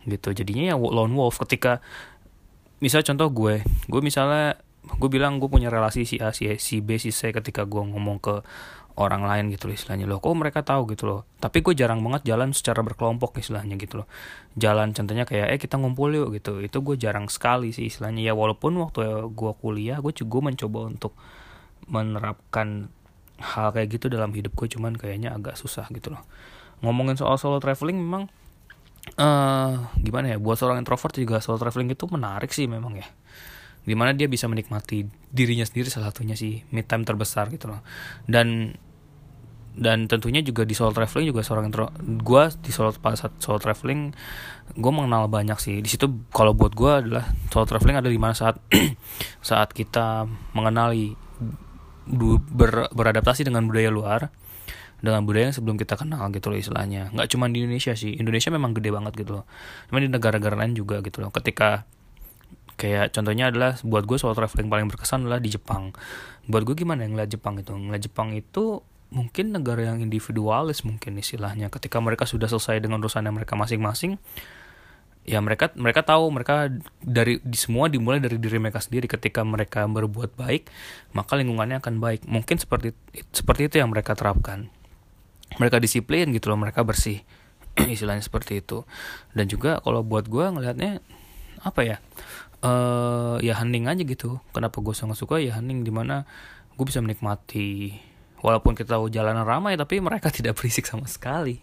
gitu. 0.07 0.31
Jadinya 0.37 0.75
ya 0.75 0.76
lone 0.76 1.14
wolf. 1.17 1.40
Ketika 1.43 1.81
misal 2.78 3.02
contoh 3.02 3.26
gue 3.35 3.67
gue 3.90 4.00
misalnya 4.05 4.55
gue 4.87 5.11
bilang 5.11 5.43
gue 5.43 5.50
punya 5.50 5.69
relasi 5.69 6.07
si 6.07 6.23
A 6.23 6.31
si, 6.31 6.47
si 6.62 6.78
B 6.78 6.97
si 6.97 7.11
C 7.11 7.35
ketika 7.35 7.67
gue 7.67 7.83
ngomong 7.83 8.23
ke 8.23 8.40
orang 8.99 9.23
lain 9.23 9.55
gitu 9.55 9.71
loh 9.71 9.75
istilahnya. 9.78 10.11
Loh 10.11 10.19
kok 10.19 10.35
mereka 10.35 10.67
tahu 10.67 10.90
gitu 10.90 11.07
loh. 11.07 11.21
Tapi 11.38 11.62
gue 11.62 11.75
jarang 11.78 12.02
banget 12.02 12.26
jalan 12.26 12.50
secara 12.50 12.83
berkelompok 12.83 13.38
istilahnya 13.38 13.78
gitu 13.78 14.02
loh. 14.02 14.09
Jalan 14.59 14.90
contohnya 14.90 15.23
kayak 15.23 15.55
eh 15.55 15.59
kita 15.62 15.78
ngumpul 15.78 16.11
yuk 16.11 16.35
gitu. 16.35 16.59
Itu 16.59 16.83
gue 16.83 16.99
jarang 16.99 17.31
sekali 17.31 17.71
sih 17.71 17.87
istilahnya. 17.87 18.26
Ya 18.26 18.35
walaupun 18.35 18.75
waktu 18.83 19.31
gue 19.31 19.52
kuliah 19.62 20.02
gue 20.02 20.11
juga 20.11 20.50
mencoba 20.50 20.90
untuk 20.90 21.14
menerapkan 21.88 22.90
hal 23.38 23.71
kayak 23.71 23.88
gitu 23.97 24.11
dalam 24.11 24.35
hidup 24.35 24.52
gue 24.59 24.67
cuman 24.67 24.99
kayaknya 24.99 25.31
agak 25.31 25.55
susah 25.55 25.87
gitu 25.95 26.11
loh. 26.11 26.23
Ngomongin 26.83 27.14
soal 27.14 27.38
solo 27.38 27.62
traveling 27.62 27.99
memang 27.99 28.26
uh, 29.18 29.92
gimana 29.98 30.34
ya 30.34 30.38
buat 30.38 30.56
seorang 30.56 30.80
introvert 30.80 31.14
juga 31.18 31.42
solo 31.42 31.58
traveling 31.58 31.92
itu 31.92 32.06
menarik 32.08 32.54
sih 32.54 32.70
memang 32.70 32.96
ya. 32.96 33.06
Di 33.82 33.94
mana 33.96 34.14
dia 34.14 34.30
bisa 34.30 34.46
menikmati 34.46 35.04
dirinya 35.28 35.66
sendiri 35.66 35.90
salah 35.90 36.14
satunya 36.14 36.38
sih 36.38 36.62
mid 36.70 36.87
time 36.87 37.02
terbesar 37.04 37.50
gitu 37.50 37.68
loh. 37.68 37.82
Dan 38.25 38.72
dan 39.78 40.10
tentunya 40.10 40.42
juga 40.42 40.66
di 40.66 40.75
solo 40.75 40.90
traveling 40.90 41.30
juga 41.30 41.46
seorang 41.46 41.70
intro 41.70 41.87
gue 42.02 42.42
di 42.66 42.75
solo 42.75 42.90
saat 42.90 43.38
solo 43.38 43.62
traveling 43.62 44.10
gue 44.75 44.92
mengenal 44.92 45.30
banyak 45.30 45.58
sih. 45.58 45.78
Di 45.78 45.90
situ 45.90 46.10
kalau 46.34 46.54
buat 46.54 46.75
gue 46.75 46.92
adalah 47.06 47.30
solo 47.50 47.66
traveling 47.66 47.98
ada 48.02 48.10
di 48.10 48.18
mana 48.18 48.34
saat 48.34 48.58
saat 49.48 49.70
kita 49.70 50.26
mengenali 50.54 51.14
ber, 52.50 52.90
beradaptasi 52.90 53.46
dengan 53.46 53.68
budaya 53.70 53.90
luar 53.92 54.20
dengan 54.99 55.23
budaya 55.23 55.50
yang 55.50 55.57
sebelum 55.57 55.76
kita 55.78 55.95
kenal 55.95 56.26
gitu 56.35 56.50
loh 56.50 56.59
istilahnya. 56.59 57.14
Nggak 57.14 57.28
cuma 57.31 57.47
di 57.47 57.62
Indonesia 57.62 57.95
sih 57.95 58.19
Indonesia 58.19 58.50
memang 58.50 58.75
gede 58.75 58.90
banget 58.90 59.12
gitu 59.14 59.43
loh. 59.43 59.45
Cuma 59.87 60.02
di 60.02 60.11
negara-negara 60.11 60.59
lain 60.59 60.75
juga 60.75 60.99
gitu 61.07 61.23
loh. 61.23 61.31
Ketika 61.31 61.87
kayak 62.78 63.14
contohnya 63.14 63.50
adalah 63.50 63.78
buat 63.83 64.07
gue 64.07 64.19
soal 64.19 64.35
traveling 64.35 64.71
paling 64.71 64.87
berkesan 64.90 65.26
adalah 65.26 65.38
di 65.38 65.50
Jepang. 65.55 65.95
Buat 66.50 66.62
gue 66.67 66.75
gimana 66.83 67.07
yang 67.07 67.14
ngeliat 67.14 67.31
Jepang 67.31 67.59
itu? 67.59 67.75
Ngeliat 67.75 68.02
Jepang 68.02 68.35
itu 68.35 68.83
mungkin 69.09 69.55
negara 69.55 69.95
yang 69.95 70.02
individualis 70.02 70.83
mungkin 70.83 71.14
istilahnya. 71.19 71.71
Ketika 71.71 72.02
mereka 72.02 72.26
sudah 72.26 72.50
selesai 72.50 72.83
dengan 72.83 72.99
urusan 72.99 73.23
yang 73.23 73.38
mereka 73.38 73.55
masing-masing 73.55 74.19
ya 75.28 75.45
mereka 75.45 75.69
mereka 75.76 76.00
tahu 76.09 76.33
mereka 76.33 76.73
dari 77.05 77.37
di 77.45 77.59
semua 77.61 77.93
dimulai 77.93 78.17
dari 78.19 78.35
diri 78.35 78.59
mereka 78.59 78.83
sendiri. 78.83 79.07
Ketika 79.07 79.47
mereka 79.47 79.87
berbuat 79.87 80.35
baik 80.35 80.67
maka 81.14 81.38
lingkungannya 81.38 81.78
akan 81.78 82.02
baik. 82.02 82.26
Mungkin 82.26 82.59
seperti 82.59 82.99
seperti 83.31 83.71
itu 83.71 83.78
yang 83.78 83.95
mereka 83.95 84.19
terapkan 84.19 84.75
mereka 85.57 85.81
disiplin 85.81 86.28
gitu 86.37 86.52
loh 86.52 86.61
mereka 86.61 86.85
bersih 86.85 87.25
istilahnya 87.95 88.21
seperti 88.21 88.61
itu. 88.61 88.85
Dan 89.33 89.49
juga 89.49 89.81
kalau 89.81 90.05
buat 90.05 90.28
gue 90.28 90.45
ngelihatnya 90.45 91.00
apa 91.64 91.81
ya 91.83 91.97
uh, 92.62 93.40
ya 93.40 93.57
hening 93.62 93.88
aja 93.88 94.02
gitu. 94.05 94.43
Kenapa 94.52 94.85
gue 94.85 94.93
sangat 94.93 95.17
suka 95.17 95.40
ya 95.40 95.57
hening 95.57 95.87
di 95.87 95.93
mana 95.95 96.28
gue 96.76 96.85
bisa 96.85 97.00
menikmati. 97.00 97.97
Walaupun 98.38 98.78
kita 98.78 99.00
tahu 99.00 99.11
jalanan 99.11 99.49
ramai 99.49 99.75
tapi 99.75 99.99
mereka 100.05 100.28
tidak 100.37 100.59
berisik 100.61 100.85
sama 100.85 101.09
sekali. 101.09 101.59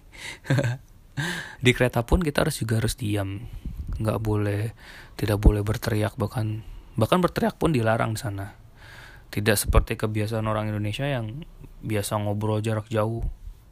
Di 1.64 1.72
kereta 1.72 2.04
pun 2.04 2.20
kita 2.20 2.44
harus 2.44 2.60
juga 2.60 2.84
harus 2.84 3.00
diam. 3.00 3.48
Nggak 3.96 4.20
boleh 4.20 4.76
tidak 5.16 5.40
boleh 5.40 5.64
berteriak 5.64 6.20
bahkan 6.20 6.68
bahkan 7.00 7.24
berteriak 7.24 7.56
pun 7.56 7.72
dilarang 7.72 8.16
di 8.16 8.20
sana. 8.20 8.52
Tidak 9.32 9.56
seperti 9.56 9.96
kebiasaan 9.96 10.44
orang 10.44 10.72
Indonesia 10.72 11.08
yang 11.08 11.48
biasa 11.80 12.20
ngobrol 12.20 12.60
jarak 12.60 12.92
jauh 12.92 13.24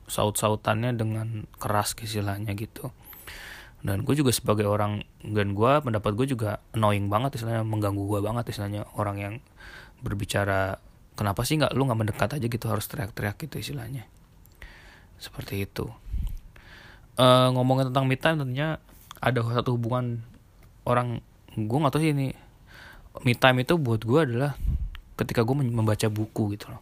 saut-sautannya 0.07 0.95
dengan 0.95 1.47
keras 1.57 1.95
istilahnya 1.97 2.53
gitu. 2.55 2.91
Dan 3.83 4.07
gue 4.07 4.15
juga 4.15 4.31
sebagai 4.31 4.63
orang 4.63 5.03
dan 5.27 5.51
gue 5.51 5.71
pendapat 5.83 6.15
gue 6.15 6.27
juga 6.31 6.63
annoying 6.71 7.11
banget 7.11 7.35
istilahnya 7.35 7.67
mengganggu 7.67 8.03
gue 8.07 8.19
banget 8.23 8.55
istilahnya. 8.55 8.87
Orang 8.95 9.19
yang 9.19 9.35
berbicara 9.99 10.79
kenapa 11.19 11.43
sih 11.43 11.59
nggak 11.59 11.75
lu 11.75 11.87
nggak 11.87 11.99
mendekat 11.99 12.29
aja 12.39 12.47
gitu 12.47 12.65
harus 12.71 12.87
teriak-teriak 12.87 13.35
gitu 13.43 13.59
istilahnya. 13.59 14.07
Seperti 15.19 15.67
itu. 15.67 15.91
Uh, 17.19 17.51
ngomongin 17.51 17.91
tentang 17.91 18.07
time 18.07 18.37
tentunya 18.39 18.69
ada 19.19 19.39
satu 19.43 19.75
hubungan 19.77 20.23
orang 20.87 21.19
gue 21.53 21.77
nggak 21.77 21.93
tahu 21.93 22.01
sih 22.01 22.11
ini 22.11 22.33
me 23.21 23.37
time 23.37 23.61
itu 23.61 23.77
buat 23.77 24.01
gue 24.01 24.19
adalah 24.25 24.57
ketika 25.19 25.45
gue 25.45 25.55
membaca 25.59 26.07
buku 26.07 26.55
gitu 26.57 26.71
loh. 26.71 26.81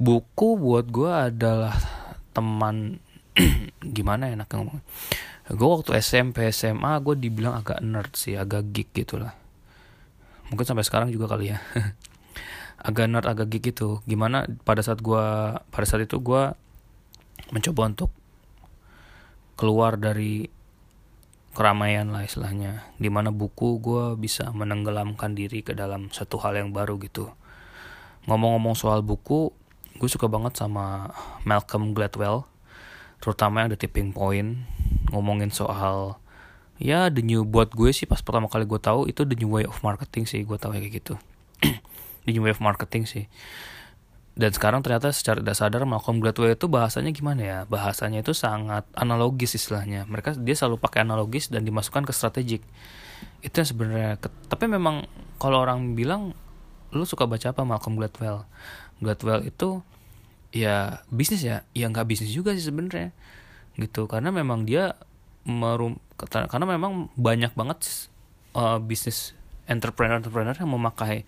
Buku 0.00 0.56
buat 0.56 0.88
gue 0.88 1.12
adalah 1.12 1.99
teman 2.30 2.98
gimana 3.96 4.30
enaknya 4.30 4.60
ngomong 4.60 4.80
gue 5.50 5.68
waktu 5.68 5.98
SMP 5.98 6.46
SMA 6.54 6.98
gue 7.02 7.14
dibilang 7.18 7.58
agak 7.58 7.82
nerd 7.82 8.12
sih 8.14 8.38
agak 8.38 8.70
geek 8.70 8.94
gitu 8.94 9.18
lah 9.18 9.34
mungkin 10.50 10.66
sampai 10.66 10.84
sekarang 10.84 11.08
juga 11.14 11.30
kali 11.30 11.54
ya. 11.54 11.62
Agak 12.90 13.06
nerd 13.06 13.26
agak 13.30 13.48
geek 13.54 13.72
gitu. 13.72 14.02
Gimana 14.04 14.44
pada 14.66 14.82
saat 14.82 14.98
gue 15.00 15.24
pada 15.56 15.86
saat 15.86 16.04
itu 16.04 16.18
gue 16.18 16.52
mencoba 17.54 17.82
untuk 17.86 18.10
keluar 19.54 19.96
dari 19.96 20.50
keramaian 21.54 22.10
lah 22.10 22.26
istilahnya. 22.26 22.90
Di 22.98 23.08
mana 23.08 23.30
buku 23.30 23.78
gue 23.78 24.18
bisa 24.18 24.50
menenggelamkan 24.50 25.38
diri 25.38 25.62
ke 25.62 25.72
dalam 25.72 26.10
satu 26.10 26.42
hal 26.42 26.58
yang 26.58 26.74
baru 26.74 26.98
gitu. 26.98 27.30
Ngomong-ngomong 28.26 28.74
soal 28.76 29.00
buku 29.06 29.54
gue 30.00 30.08
suka 30.08 30.32
banget 30.32 30.56
sama 30.56 31.12
Malcolm 31.44 31.92
Gladwell 31.92 32.48
terutama 33.20 33.60
yang 33.60 33.76
The 33.76 33.84
Tipping 33.84 34.16
Point 34.16 34.64
ngomongin 35.12 35.52
soal 35.52 36.16
ya 36.80 37.12
the 37.12 37.20
new 37.20 37.44
buat 37.44 37.76
gue 37.76 37.92
sih 37.92 38.08
pas 38.08 38.24
pertama 38.24 38.48
kali 38.48 38.64
gue 38.64 38.80
tahu 38.80 39.04
itu 39.04 39.28
the 39.28 39.36
new 39.36 39.52
way 39.52 39.68
of 39.68 39.76
marketing 39.84 40.24
sih 40.24 40.40
gue 40.40 40.56
tahu 40.56 40.72
kayak 40.72 41.04
gitu. 41.04 41.14
The 42.24 42.32
new 42.36 42.44
way 42.44 42.52
of 42.56 42.60
marketing 42.64 43.04
sih. 43.04 43.28
Dan 44.32 44.56
sekarang 44.56 44.80
ternyata 44.80 45.12
secara 45.12 45.44
tidak 45.44 45.56
sadar 45.56 45.84
Malcolm 45.84 46.20
Gladwell 46.20 46.56
itu 46.56 46.64
bahasanya 46.68 47.12
gimana 47.12 47.40
ya? 47.44 47.58
Bahasanya 47.68 48.24
itu 48.24 48.32
sangat 48.32 48.88
analogis 48.96 49.52
istilahnya. 49.52 50.08
Mereka 50.08 50.40
dia 50.40 50.56
selalu 50.56 50.80
pakai 50.80 51.04
analogis 51.04 51.52
dan 51.52 51.64
dimasukkan 51.68 52.08
ke 52.08 52.12
strategik. 52.16 52.64
Itu 53.44 53.60
yang 53.60 53.68
sebenarnya 53.68 54.10
tapi 54.48 54.64
memang 54.64 55.04
kalau 55.36 55.60
orang 55.60 55.92
bilang 55.92 56.32
lu 56.92 57.04
suka 57.04 57.28
baca 57.28 57.52
apa 57.52 57.62
Malcolm 57.68 58.00
Gladwell 58.00 58.48
Gladwell 59.00 59.48
itu 59.48 59.80
ya 60.50 61.04
bisnis 61.08 61.42
ya 61.46 61.62
ya 61.72 61.86
nggak 61.88 62.06
bisnis 62.10 62.34
juga 62.34 62.52
sih 62.52 62.64
sebenarnya 62.64 63.14
gitu 63.78 64.10
karena 64.10 64.34
memang 64.34 64.66
dia 64.66 64.98
merum 65.46 65.96
karena 66.20 66.66
memang 66.68 67.08
banyak 67.16 67.54
banget 67.56 68.10
uh, 68.52 68.76
bisnis 68.82 69.32
entrepreneur 69.70 70.18
entrepreneur 70.18 70.52
yang 70.52 70.70
memakai 70.74 71.24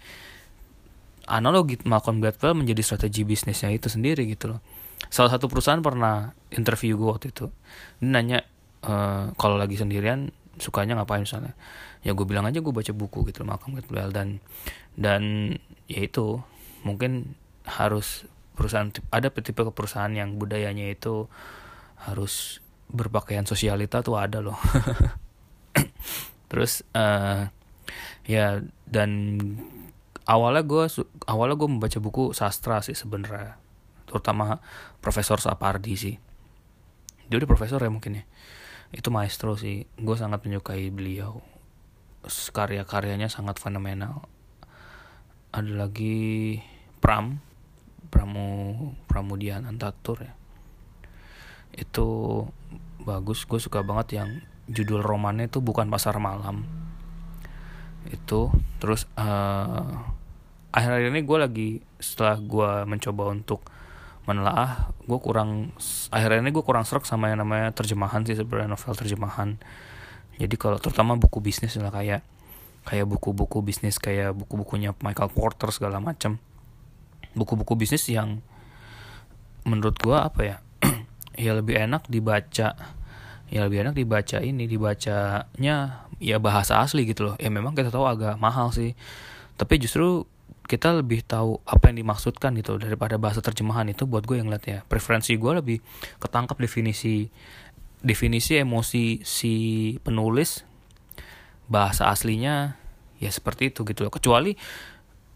analogi 1.31 1.79
Malcolm 1.87 2.19
Gladwell 2.19 2.59
menjadi 2.59 2.83
strategi 2.83 3.23
bisnisnya 3.23 3.71
itu 3.71 3.87
sendiri 3.87 4.27
gitu 4.27 4.53
loh. 4.53 4.61
Salah 5.07 5.35
satu 5.35 5.47
perusahaan 5.47 5.83
pernah 5.83 6.35
interview 6.51 6.99
gue 6.99 7.09
waktu 7.09 7.27
itu. 7.31 7.47
Dia 8.03 8.09
nanya 8.11 8.39
e, 8.83 8.93
kalau 9.39 9.55
lagi 9.59 9.79
sendirian 9.79 10.35
sukanya 10.59 10.99
ngapain 10.99 11.23
misalnya. 11.23 11.55
Ya 12.03 12.15
gue 12.15 12.27
bilang 12.27 12.47
aja 12.47 12.59
gue 12.59 12.75
baca 12.75 12.91
buku 12.91 13.31
gitu 13.31 13.47
loh 13.47 13.55
Malcolm 13.55 13.79
Gladwell 13.79 14.11
dan 14.11 14.29
dan 14.99 15.23
ya 15.87 16.03
itu 16.03 16.43
mungkin 16.83 17.39
harus 17.67 18.27
perusahaan 18.53 18.91
ada 19.11 19.33
tipe 19.33 19.63
perusahaan 19.73 20.13
yang 20.13 20.37
budayanya 20.37 20.93
itu 20.93 21.27
harus 22.03 22.61
berpakaian 22.93 23.49
sosialita 23.49 24.05
tuh 24.05 24.21
ada 24.21 24.45
loh. 24.45 24.59
Terus 26.51 26.85
uh, 26.93 27.49
ya 28.29 28.61
dan 28.85 29.11
awalnya 30.29 30.63
gue 30.63 30.85
awalnya 31.25 31.57
gue 31.57 31.69
membaca 31.71 31.99
buku 32.03 32.37
sastra 32.37 32.85
sih 32.85 32.95
sebenarnya. 32.95 33.57
Terutama 34.05 34.61
Profesor 35.01 35.41
Sapardi 35.41 35.95
sih. 35.97 36.17
Dia 37.33 37.41
udah 37.41 37.49
profesor 37.49 37.81
ya 37.81 37.89
mungkin 37.89 38.21
ya? 38.21 38.25
Itu 38.93 39.09
maestro 39.09 39.57
sih. 39.57 39.89
Gue 39.97 40.21
sangat 40.21 40.45
menyukai 40.45 40.93
beliau. 40.93 41.41
Karya-karyanya 42.29 43.33
sangat 43.33 43.57
fenomenal. 43.57 44.29
Ada 45.49 45.89
lagi 45.89 46.61
Pram 47.01 47.52
Pramu 48.13 48.93
Pramudian 49.09 49.65
Antatur 49.65 50.29
ya. 50.29 50.33
Itu 51.73 52.45
bagus 53.01 53.49
gue 53.49 53.57
suka 53.57 53.81
banget 53.81 54.21
yang 54.21 54.29
judul 54.69 55.01
romannya 55.01 55.49
itu 55.49 55.65
bukan 55.65 55.89
pasar 55.89 56.21
malam. 56.21 56.69
Itu 58.13 58.53
terus 58.77 59.09
uh, 59.17 60.05
akhir-akhir 60.77 61.09
ini 61.09 61.21
gue 61.25 61.39
lagi 61.41 61.69
setelah 61.97 62.37
gue 62.37 62.71
mencoba 62.85 63.33
untuk 63.33 63.65
menelaah 64.23 64.95
gue 65.03 65.19
kurang 65.19 65.75
akhirnya 66.15 66.47
ini 66.47 66.55
gue 66.55 66.63
kurang 66.63 66.87
serak 66.87 67.03
sama 67.03 67.35
yang 67.35 67.43
namanya 67.43 67.75
terjemahan 67.75 68.23
sih 68.23 68.37
sebenarnya 68.37 68.77
novel 68.77 68.93
terjemahan. 68.93 69.57
Jadi 70.37 70.55
kalau 70.61 70.77
terutama 70.77 71.17
buku 71.17 71.41
bisnis 71.41 71.81
lah 71.81 71.91
kayak 71.91 72.23
kayak 72.83 73.07
buku-buku 73.07 73.63
bisnis 73.63 73.99
kayak 74.03 74.35
buku-bukunya 74.35 74.93
Michael 75.01 75.31
Porter 75.31 75.71
segala 75.71 76.03
macam 76.03 76.39
buku-buku 77.33 77.75
bisnis 77.79 78.05
yang 78.09 78.41
menurut 79.63 79.97
gue 79.99 80.17
apa 80.17 80.41
ya 80.43 80.57
ya 81.45 81.53
lebih 81.55 81.79
enak 81.79 82.11
dibaca 82.11 82.75
ya 83.53 83.61
lebih 83.61 83.85
enak 83.85 83.95
dibaca 83.95 84.41
ini 84.41 84.65
dibacanya 84.65 86.09
ya 86.23 86.37
bahasa 86.41 86.81
asli 86.81 87.05
gitu 87.05 87.29
loh. 87.29 87.35
Ya 87.37 87.53
memang 87.53 87.77
kita 87.77 87.93
tahu 87.93 88.09
agak 88.09 88.41
mahal 88.41 88.73
sih 88.73 88.97
tapi 89.61 89.77
justru 89.77 90.25
kita 90.65 90.95
lebih 91.05 91.21
tahu 91.27 91.61
apa 91.69 91.93
yang 91.93 92.01
dimaksudkan 92.07 92.57
gitu 92.57 92.81
daripada 92.81 93.21
bahasa 93.21 93.45
terjemahan 93.45 93.85
itu 93.93 94.09
buat 94.09 94.25
gue 94.25 94.41
yang 94.41 94.49
lihat 94.49 94.65
ya. 94.65 94.79
Preferensi 94.89 95.37
gue 95.37 95.53
lebih 95.53 95.79
ketangkap 96.17 96.57
definisi 96.57 97.29
definisi 98.03 98.59
emosi 98.59 99.23
si 99.23 99.55
penulis 100.03 100.65
bahasa 101.71 102.11
aslinya 102.11 102.75
ya 103.21 103.31
seperti 103.31 103.71
itu 103.71 103.85
gitu 103.85 104.09
loh. 104.09 104.13
Kecuali 104.15 104.57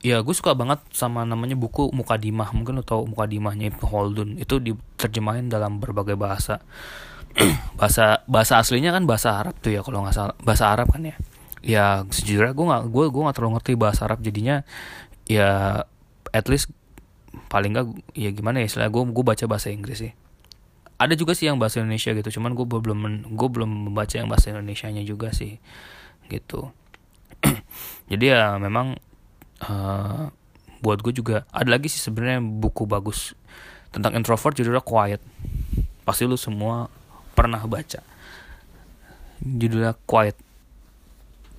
ya 0.06 0.22
gue 0.22 0.34
suka 0.38 0.54
banget 0.54 0.78
sama 0.94 1.26
namanya 1.26 1.58
buku 1.58 1.90
Mukadimah 1.90 2.54
mungkin 2.54 2.78
lo 2.78 2.86
tau 2.86 3.02
Mukadimahnya 3.10 3.75
Ibnu 3.75 3.82
Khaldun. 3.82 4.30
Itu 4.38 4.62
diterjemahin 4.62 5.50
dalam 5.50 5.82
berbagai 5.82 6.14
bahasa. 6.14 6.62
Bahasa 7.76 8.25
bahasa 8.25 8.56
aslinya 8.56 8.96
kan 8.96 9.04
bahasa 9.04 9.36
Arab 9.36 9.60
tuh 9.60 9.75
ya 9.75 9.82
kalau 9.82 10.06
nggak 10.06 10.14
salah. 10.14 10.36
Bahasa 10.40 10.72
Arab 10.72 10.88
kan 10.94 11.02
ya? 11.04 11.16
Ya 11.60 11.84
sejujurnya 12.08 12.54
gue 12.54 12.66
nggak 12.70 12.84
gue 12.88 13.04
gue 13.12 13.22
nggak 13.26 13.36
terlalu 13.36 13.52
ngerti 13.58 13.72
bahasa 13.75 14.00
Arab. 14.08 14.22
Jadinya 14.22 14.62
ya 15.26 15.82
at 16.32 16.46
least 16.48 16.70
paling 17.52 17.76
nggak 17.76 18.16
ya 18.16 18.30
gimana 18.32 18.64
ya 18.64 18.72
istilah 18.72 18.88
gue 18.88 19.02
gue 19.10 19.25
baca 19.26 19.44
bahasa 19.50 19.68
Inggris 19.75 20.00
sih. 20.00 20.12
Ada 20.96 21.12
juga 21.12 21.36
sih 21.36 21.50
yang 21.50 21.60
bahasa 21.60 21.84
Indonesia 21.84 22.16
gitu 22.16 22.40
cuman 22.40 22.56
gue 22.56 22.64
belum 22.64 23.28
gue 23.36 23.48
belum 23.52 23.92
membaca 23.92 24.16
yang 24.16 24.32
bahasa 24.32 24.54
Indonesia 24.54 24.88
nya 24.88 25.04
juga 25.04 25.34
sih 25.36 25.60
gitu. 26.32 26.72
Jadi 28.10 28.32
ya 28.32 28.56
memang 28.56 28.96
uh, 29.64 30.28
buat 30.84 30.98
gue 31.00 31.12
juga 31.16 31.48
ada 31.50 31.72
lagi 31.72 31.88
sih 31.88 32.00
sebenarnya 32.00 32.42
buku 32.44 32.84
bagus 32.84 33.32
tentang 33.90 34.12
introvert 34.12 34.52
judulnya 34.52 34.84
Quiet. 34.84 35.22
Pasti 36.04 36.28
lu 36.28 36.36
semua 36.36 36.92
pernah 37.32 37.62
baca. 37.64 38.04
Judulnya 39.40 39.96
Quiet. 40.04 40.36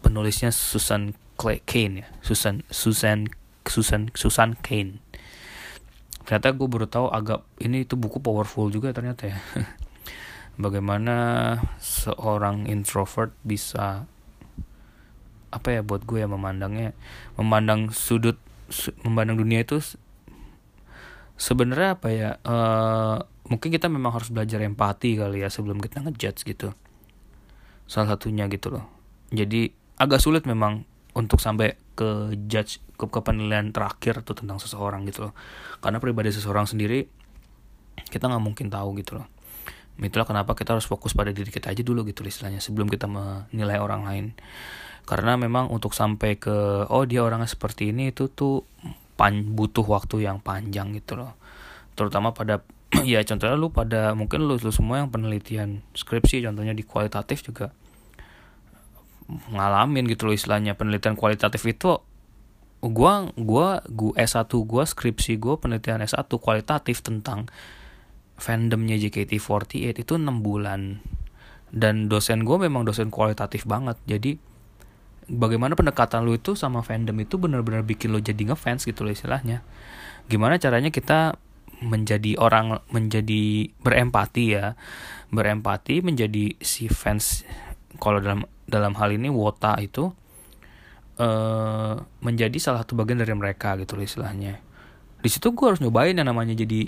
Penulisnya 0.05 0.53
Susan 0.53 1.17
Clay 1.35 1.61
Kane 1.65 2.05
ya. 2.05 2.07
Susan 2.21 2.61
Susan 2.69 3.25
Susan 3.65 4.13
Susan 4.13 4.53
Kane. 4.61 5.01
Ternyata 6.27 6.53
gue 6.53 6.67
baru 6.67 6.85
tahu 6.85 7.07
agak 7.09 7.41
ini 7.63 7.87
itu 7.87 7.95
buku 7.95 8.19
powerful 8.21 8.69
juga 8.69 8.93
ternyata 8.93 9.31
ya. 9.31 9.37
Bagaimana 10.63 11.15
seorang 11.77 12.65
introvert 12.65 13.33
bisa 13.45 14.09
apa 15.47 15.79
ya 15.79 15.81
buat 15.81 16.03
gue 16.03 16.23
ya 16.23 16.27
memandangnya 16.27 16.91
memandang 17.39 17.89
sudut 17.95 18.35
su, 18.67 18.91
memandang 19.07 19.39
dunia 19.39 19.63
itu 19.63 19.79
sebenarnya 21.37 21.89
apa 21.95 22.07
ya 22.11 22.29
uh, 22.43 23.23
mungkin 23.47 23.69
kita 23.71 23.87
memang 23.87 24.11
harus 24.11 24.27
belajar 24.33 24.59
empati 24.59 25.15
kali 25.15 25.45
ya 25.45 25.49
sebelum 25.49 25.79
kita 25.79 26.03
ngejudge 26.03 26.43
gitu. 26.43 26.75
Salah 27.87 28.17
satunya 28.17 28.49
gitu 28.51 28.73
loh. 28.73 28.85
Jadi 29.31 29.71
agak 29.95 30.19
sulit 30.19 30.43
memang 30.43 30.83
untuk 31.15 31.39
sampai 31.39 31.79
ke 31.95 32.35
judge 32.45 32.83
ke, 32.99 33.05
ke 33.07 33.19
penilaian 33.23 33.71
terakhir 33.71 34.21
tuh 34.27 34.35
tentang 34.35 34.59
seseorang 34.59 35.07
gitu 35.07 35.31
loh. 35.31 35.33
Karena 35.79 36.03
pribadi 36.03 36.33
seseorang 36.35 36.67
sendiri 36.67 37.07
kita 38.11 38.27
nggak 38.27 38.43
mungkin 38.43 38.67
tahu 38.67 38.99
gitu 38.99 39.21
loh. 39.21 39.27
Itulah 39.97 40.29
kenapa 40.29 40.53
kita 40.53 40.77
harus 40.77 40.85
fokus 40.85 41.17
pada 41.17 41.33
diri 41.33 41.49
kita 41.49 41.73
aja 41.73 41.81
dulu 41.81 42.05
gitu 42.05 42.21
istilahnya 42.21 42.61
sebelum 42.61 42.85
kita 42.85 43.09
menilai 43.09 43.81
orang 43.81 44.05
lain 44.05 44.25
karena 45.07 45.39
memang 45.39 45.71
untuk 45.71 45.95
sampai 45.95 46.35
ke 46.35 46.83
oh 46.91 47.03
dia 47.07 47.23
orangnya 47.23 47.47
seperti 47.47 47.95
ini 47.95 48.11
itu 48.11 48.27
tuh 48.27 48.67
pan 49.15 49.55
butuh 49.55 49.87
waktu 49.87 50.27
yang 50.27 50.43
panjang 50.43 50.91
gitu 50.91 51.15
loh. 51.15 51.39
Terutama 51.95 52.35
pada 52.35 52.59
ya 53.07 53.23
contohnya 53.23 53.55
lu 53.55 53.71
pada 53.71 54.11
mungkin 54.19 54.43
lu, 54.43 54.59
lu 54.59 54.71
semua 54.75 54.99
yang 54.99 55.07
penelitian 55.07 55.79
skripsi 55.95 56.43
contohnya 56.43 56.75
di 56.75 56.83
kualitatif 56.83 57.39
juga 57.39 57.71
ngalamin 59.55 60.11
gitu 60.11 60.27
loh 60.27 60.35
istilahnya. 60.35 60.75
Penelitian 60.75 61.15
kualitatif 61.15 61.63
itu 61.63 62.03
gua 62.83 63.31
gua 63.39 63.79
gua 63.87 64.11
S1 64.19 64.51
gua 64.67 64.83
skripsi 64.83 65.39
gua 65.39 65.55
penelitian 65.55 66.03
S1 66.03 66.27
kualitatif 66.35 66.99
tentang 66.99 67.47
fandomnya 68.35 68.99
JKT48 68.99 70.03
itu 70.03 70.13
6 70.19 70.43
bulan. 70.43 70.99
Dan 71.67 72.07
dosen 72.07 72.47
gue 72.47 72.55
memang 72.55 72.87
dosen 72.87 73.11
kualitatif 73.11 73.67
banget. 73.67 73.99
Jadi 74.07 74.39
bagaimana 75.27 75.75
pendekatan 75.75 76.23
lu 76.23 76.39
itu 76.39 76.55
sama 76.55 76.81
fandom 76.81 77.15
itu 77.19 77.35
benar-benar 77.35 77.83
bikin 77.83 78.15
lo 78.15 78.19
jadi 78.23 78.39
ngefans 78.51 78.87
gitu 78.87 79.03
loh 79.03 79.11
istilahnya. 79.11 79.61
Gimana 80.31 80.59
caranya 80.59 80.91
kita 80.91 81.35
menjadi 81.83 82.39
orang 82.39 82.81
menjadi 82.89 83.69
berempati 83.83 84.43
ya. 84.55 84.73
Berempati 85.29 85.99
menjadi 86.01 86.55
si 86.63 86.87
fans 86.87 87.43
kalau 87.99 88.23
dalam 88.23 88.47
dalam 88.67 88.95
hal 88.95 89.11
ini 89.15 89.27
wota 89.27 89.75
itu 89.79 90.11
uh, 91.19 91.95
menjadi 92.23 92.57
salah 92.59 92.83
satu 92.83 92.95
bagian 92.95 93.19
dari 93.19 93.35
mereka 93.35 93.75
gitu 93.79 93.99
loh 93.99 94.07
istilahnya. 94.07 94.63
Di 95.19 95.29
situ 95.31 95.51
gue 95.51 95.65
harus 95.67 95.83
nyobain 95.83 96.15
yang 96.15 96.29
namanya 96.29 96.55
jadi 96.55 96.87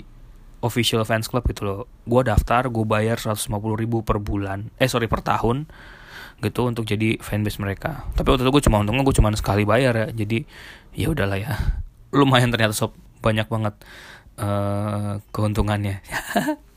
official 0.64 1.04
fans 1.04 1.28
club 1.28 1.44
gitu 1.48 1.64
loh. 1.64 1.80
Gue 2.08 2.24
daftar 2.24 2.68
gue 2.72 2.84
bayar 2.88 3.20
150 3.20 3.48
ribu 3.76 4.00
per 4.00 4.16
bulan. 4.20 4.72
Eh 4.80 4.88
sorry 4.88 5.08
per 5.08 5.20
tahun 5.20 5.68
gitu 6.40 6.66
untuk 6.66 6.88
jadi 6.88 7.20
fanbase 7.20 7.60
mereka. 7.60 8.08
Tapi 8.16 8.26
waktu 8.32 8.42
itu 8.44 8.52
gue 8.52 8.64
cuma 8.68 8.80
untungnya 8.80 9.04
gue 9.04 9.16
cuma 9.16 9.28
sekali 9.36 9.68
bayar 9.68 9.94
ya. 9.94 10.06
Jadi 10.12 10.44
ya 10.96 11.12
udahlah 11.12 11.38
ya. 11.38 11.52
Lumayan 12.16 12.50
ternyata 12.50 12.74
sob 12.74 12.96
banyak 13.20 13.46
banget 13.46 13.74
uh, 14.40 15.20
keuntungannya. 15.30 16.00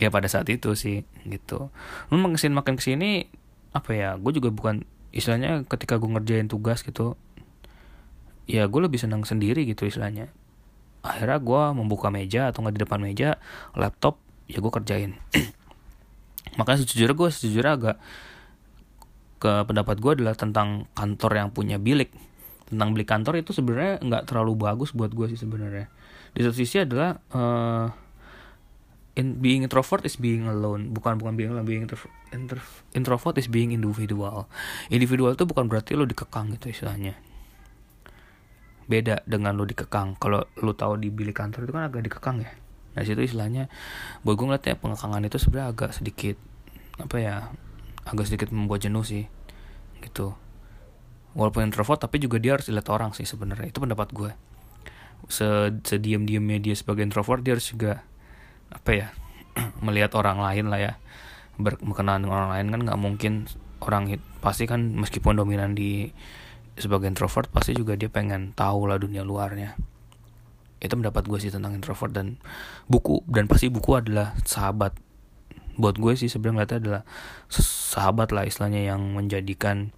Ya 0.00 0.08
pada 0.08 0.24
saat 0.32 0.48
itu 0.48 0.72
sih 0.72 1.04
gitu. 1.28 1.68
Lu 2.08 2.16
makin 2.16 2.56
makin 2.56 2.80
ke 2.80 2.82
sini 2.88 3.28
apa 3.76 3.92
ya 3.92 4.16
gue 4.16 4.32
juga 4.32 4.48
bukan 4.48 4.88
istilahnya 5.12 5.68
ketika 5.68 6.00
gue 6.00 6.08
ngerjain 6.08 6.48
tugas 6.48 6.80
gitu 6.80 7.20
ya 8.48 8.64
gue 8.64 8.80
lebih 8.80 8.96
senang 8.96 9.28
sendiri 9.28 9.68
gitu 9.68 9.84
istilahnya. 9.84 10.32
Akhirnya 11.04 11.36
gue 11.36 11.62
membuka 11.76 12.08
meja 12.08 12.48
atau 12.48 12.64
nggak 12.64 12.80
di 12.80 12.82
depan 12.88 12.96
meja 12.96 13.36
laptop 13.76 14.16
ya 14.48 14.64
gue 14.64 14.72
kerjain 14.72 15.12
makanya 16.56 16.82
sejujurnya 16.82 17.16
gue 17.16 17.28
sejujurnya 17.30 17.72
agak 17.76 17.96
ke 19.40 19.52
pendapat 19.64 19.96
gue 19.96 20.12
adalah 20.20 20.36
tentang 20.36 20.84
kantor 20.92 21.32
yang 21.40 21.48
punya 21.50 21.80
bilik. 21.80 22.12
Tentang 22.68 22.92
bilik 22.92 23.08
kantor 23.08 23.40
itu 23.40 23.56
sebenarnya 23.56 23.98
nggak 24.04 24.28
terlalu 24.28 24.52
bagus 24.54 24.92
buat 24.92 25.10
gue 25.10 25.32
sih 25.32 25.40
sebenarnya. 25.40 25.88
Di 26.36 26.44
satu 26.44 26.54
sisi 26.54 26.76
adalah 26.84 27.16
uh, 27.32 27.88
in 29.16 29.40
being 29.40 29.64
introvert 29.64 30.04
is 30.04 30.20
being 30.20 30.44
alone. 30.44 30.92
Bukan 30.92 31.16
bukan 31.16 31.34
being 31.40 31.50
alone 31.56 31.64
being 31.64 31.88
introvert 31.88 32.12
introvert 32.92 33.36
is 33.40 33.48
being 33.48 33.72
individual. 33.72 34.44
Individual 34.92 35.32
itu 35.32 35.48
bukan 35.48 35.72
berarti 35.72 35.96
lo 35.96 36.04
dikekang 36.04 36.52
gitu 36.60 36.68
istilahnya. 36.68 37.16
Beda 38.84 39.24
dengan 39.24 39.56
lo 39.56 39.64
dikekang. 39.64 40.20
Kalau 40.20 40.44
lo 40.60 40.76
tahu 40.76 41.00
di 41.00 41.08
bilik 41.08 41.34
kantor 41.34 41.64
itu 41.64 41.72
kan 41.72 41.88
agak 41.88 42.04
dikekang 42.04 42.44
ya 42.44 42.59
nah 42.90 43.06
situ 43.06 43.22
istilahnya 43.22 43.70
buat 44.26 44.34
gue 44.34 44.46
ngeliatnya 44.50 44.74
pengekangan 44.78 45.22
itu 45.22 45.38
sebenarnya 45.38 45.68
agak 45.70 45.90
sedikit 45.94 46.36
apa 46.98 47.16
ya 47.16 47.34
agak 48.04 48.26
sedikit 48.28 48.50
membuat 48.50 48.84
jenuh 48.84 49.04
sih 49.04 49.24
gitu. 50.00 50.34
Walaupun 51.36 51.70
introvert 51.70 52.00
tapi 52.02 52.18
juga 52.18 52.42
dia 52.42 52.58
harus 52.58 52.66
dilihat 52.66 52.90
orang 52.90 53.14
sih 53.14 53.28
sebenarnya. 53.28 53.70
Itu 53.70 53.78
pendapat 53.78 54.10
gue 54.10 54.30
sediam 55.84 56.24
diamnya 56.24 56.58
dia 56.58 56.74
sebagai 56.74 57.04
introvert 57.04 57.44
dia 57.44 57.54
harus 57.54 57.68
juga 57.70 58.02
apa 58.72 58.90
ya 58.90 59.06
melihat 59.86 60.16
orang 60.18 60.42
lain 60.42 60.66
lah 60.72 60.80
ya. 60.80 60.92
Berkenalan 61.60 62.24
dengan 62.24 62.36
orang 62.36 62.52
lain 62.56 62.66
kan 62.72 62.80
nggak 62.88 63.00
mungkin 63.00 63.32
orang 63.84 64.16
pasti 64.40 64.64
kan 64.64 64.96
meskipun 64.96 65.36
dominan 65.36 65.76
di 65.76 66.08
sebagai 66.80 67.12
introvert 67.12 67.52
pasti 67.52 67.76
juga 67.76 67.92
dia 67.92 68.08
pengen 68.08 68.56
tahu 68.56 68.88
lah 68.88 68.96
dunia 68.96 69.20
luarnya 69.20 69.76
itu 70.80 70.94
mendapat 70.96 71.28
gue 71.28 71.38
sih 71.38 71.52
tentang 71.52 71.76
introvert 71.76 72.12
dan 72.12 72.40
buku. 72.88 73.20
Dan 73.28 73.46
pasti 73.46 73.68
buku 73.68 73.96
adalah 73.96 74.34
sahabat. 74.48 74.96
Buat 75.80 75.96
gue 75.96 76.12
sih 76.16 76.28
sebenarnya 76.28 76.54
ngeliatnya 76.56 76.78
adalah 76.82 77.02
sahabat 77.52 78.32
lah 78.32 78.44
istilahnya 78.44 78.90
yang 78.92 79.00
menjadikan 79.16 79.92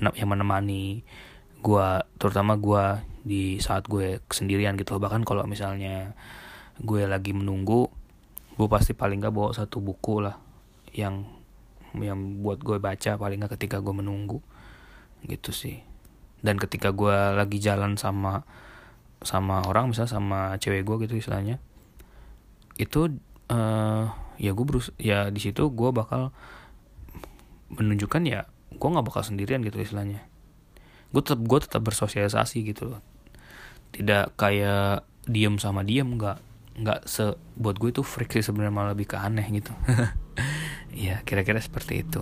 yang 0.00 0.32
menemani 0.32 1.04
gue 1.60 1.88
terutama 2.16 2.56
gue 2.56 2.84
di 3.20 3.60
saat 3.60 3.84
gue 3.84 4.24
sendirian 4.32 4.80
gitu 4.80 4.96
bahkan 4.96 5.20
kalau 5.28 5.44
misalnya 5.44 6.16
gue 6.80 7.04
lagi 7.04 7.36
menunggu 7.36 7.92
gue 8.56 8.68
pasti 8.68 8.92
paling 8.92 9.24
gak 9.24 9.32
bawa 9.32 9.56
satu 9.56 9.80
buku 9.80 10.24
lah 10.24 10.36
yang 10.92 11.24
yang 11.96 12.44
buat 12.44 12.60
gue 12.60 12.76
baca 12.76 13.16
paling 13.16 13.40
gak 13.40 13.56
ketika 13.56 13.80
gue 13.80 13.94
menunggu. 13.96 14.44
Gitu 15.24 15.50
sih. 15.50 15.80
Dan 16.44 16.60
ketika 16.60 16.92
gue 16.92 17.16
lagi 17.36 17.56
jalan 17.56 17.96
sama 17.96 18.44
sama 19.20 19.64
orang 19.68 19.92
misal 19.92 20.08
sama 20.08 20.56
cewek 20.56 20.84
gue 20.84 21.06
gitu 21.06 21.20
istilahnya. 21.20 21.60
Itu 22.76 23.12
uh, 23.52 24.04
ya 24.40 24.50
gue 24.56 24.64
berus 24.64 24.92
ya 24.96 25.28
di 25.28 25.40
situ 25.40 25.68
gue 25.68 25.90
bakal 25.92 26.32
menunjukkan 27.70 28.22
ya 28.26 28.48
gue 28.70 28.88
nggak 28.88 29.06
bakal 29.06 29.22
sendirian 29.22 29.60
gitu 29.60 29.80
istilahnya. 29.80 30.24
Gue 31.12 31.20
tetap 31.20 31.42
gue 31.44 31.58
tetap 31.60 31.82
bersosialisasi 31.84 32.64
gitu 32.64 32.96
loh. 32.96 33.00
Tidak 33.92 34.38
kayak 34.38 35.04
diem 35.28 35.60
sama 35.60 35.84
diem 35.84 36.06
nggak 36.16 36.38
nggak 36.80 37.00
se 37.04 37.36
buat 37.60 37.76
gue 37.76 37.92
itu 37.92 38.00
freak 38.00 38.32
sih 38.32 38.46
sebenarnya 38.46 38.72
malah 38.72 38.90
lebih 38.96 39.12
ke 39.12 39.16
aneh 39.20 39.46
gitu. 39.52 39.72
Ya 40.90 41.22
kira-kira 41.22 41.62
seperti 41.62 42.02
itu. 42.02 42.18